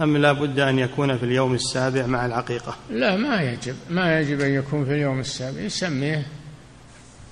[0.00, 3.74] أم لا بد أن يكون في اليوم السابع مع العقيقة؟ لا ما يجب.
[3.90, 5.60] ما يجب أن يكون في اليوم السابع.
[5.60, 6.26] يسميه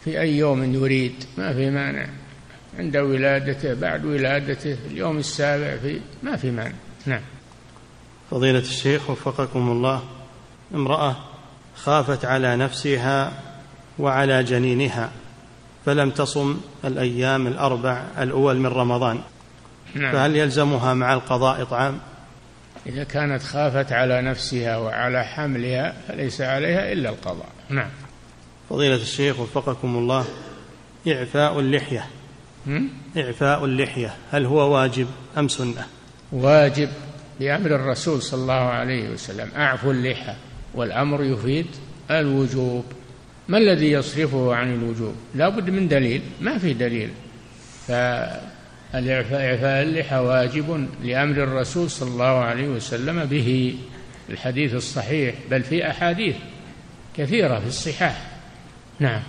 [0.04, 1.24] في أي يوم يريد.
[1.38, 2.08] ما في مانع.
[2.78, 6.85] عند ولادته بعد ولادته اليوم السابع في ما في مانع.
[7.06, 7.20] نعم.
[8.30, 10.02] فضيلة الشيخ وفقكم الله
[10.74, 11.16] امرأة
[11.76, 13.32] خافت على نفسها
[13.98, 15.10] وعلى جنينها
[15.86, 19.20] فلم تصم الأيام الأربع الأول من رمضان.
[19.94, 20.12] نعم.
[20.12, 21.98] فهل يلزمها مع القضاء إطعام
[22.86, 27.48] إذا كانت خافت على نفسها وعلى حملها فليس عليها إلا القضاء.
[27.68, 27.90] نعم.
[28.70, 30.24] فضيلة الشيخ وفقكم الله
[31.08, 32.06] إعفاء اللحية.
[33.16, 35.06] إعفاء اللحية هل هو واجب
[35.38, 35.86] أم سنة؟
[36.32, 36.88] واجب
[37.40, 39.50] بأمر الرسول صلى الله عليه وسلم.
[39.56, 40.34] أعفوا اللحى
[40.74, 41.66] والأمر يفيد
[42.10, 42.84] الوجوب.
[43.48, 46.22] ما الذي يصرفه عن الوجوب؟ لا بد من دليل.
[46.40, 47.10] ما في دليل.
[47.86, 53.76] فالإعفاء إعفاء اللحى واجب لأمر الرسول صلى الله عليه وسلم به.
[54.30, 56.36] الحديث الصحيح بل في أحاديث
[57.16, 58.38] كثيرة في الصحاح.
[59.00, 59.22] نعم.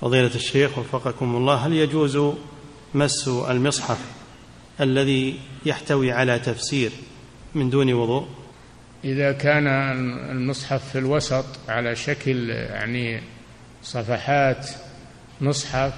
[0.00, 2.18] فضيلة الشيخ وفقكم الله هل يجوز
[2.94, 3.98] مس المصحف
[4.80, 6.90] الذي يحتوي على تفسير
[7.54, 8.28] من دون وضوء؟
[9.04, 9.66] إذا كان
[10.30, 13.20] المصحف في الوسط على شكل يعني
[13.82, 14.70] صفحات
[15.40, 15.92] مصحف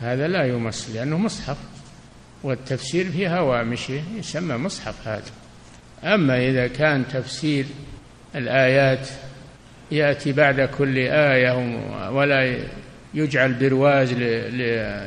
[0.00, 1.56] هذا لا يمس لأنه مصحف
[2.42, 5.30] والتفسير في هوامشه يسمى مصحف هذا.
[6.04, 7.66] أما إذا كان تفسير
[8.34, 9.08] الآيات
[9.90, 11.52] يأتي بعد كل آية
[12.10, 12.58] ولا
[13.14, 14.12] يجعل برواز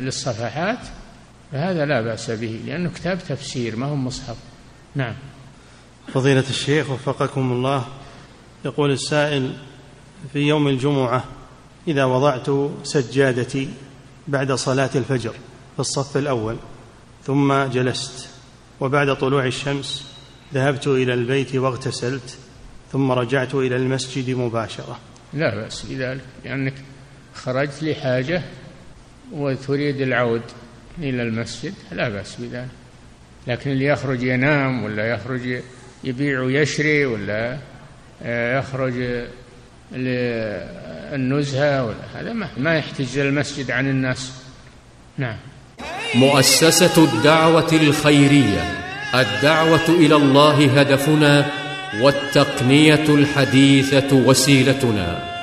[0.02, 0.80] للصفحات
[1.52, 4.38] فهذا لا بأس به لأنه كتاب تفسير ما هو مصحف.
[4.96, 5.14] نعم.
[6.14, 7.86] فضيلة الشيخ وفقكم الله
[8.66, 9.58] يقول السائل
[10.34, 11.24] في يوم الجمعة
[11.88, 12.50] إذا وضعت
[12.84, 13.70] سجادتي
[14.28, 15.32] بعد صلاة الفجر
[15.74, 16.56] في الصف الأول
[17.24, 18.30] ثم جلست
[18.80, 20.16] وبعد طلوع الشمس
[20.54, 22.38] ذهبت إلى البيت واغتسلت
[22.92, 25.00] ثم رجعت إلى المسجد مباشرة.
[25.34, 26.74] لا بأس بذلك لأنك
[27.34, 28.42] خرجت لحاجة
[29.32, 30.42] وتريد العود
[31.00, 32.70] إلى المسجد لا بأس بذلك.
[33.48, 35.62] لكن اللي يخرج ينام ولا يخرج
[36.04, 37.58] يبيع ويشري ولا
[38.24, 39.26] آه، يخرج
[39.92, 41.84] للنزهة
[42.16, 44.32] هذا ما يحتج المسجد عن الناس.
[45.18, 45.38] نعم.
[46.16, 48.62] مؤسسة الدعوة الخيرية
[49.16, 51.46] الدعوة إلى الله هدفنا
[52.02, 55.37] والتقنية الحديثة وسيلتنا.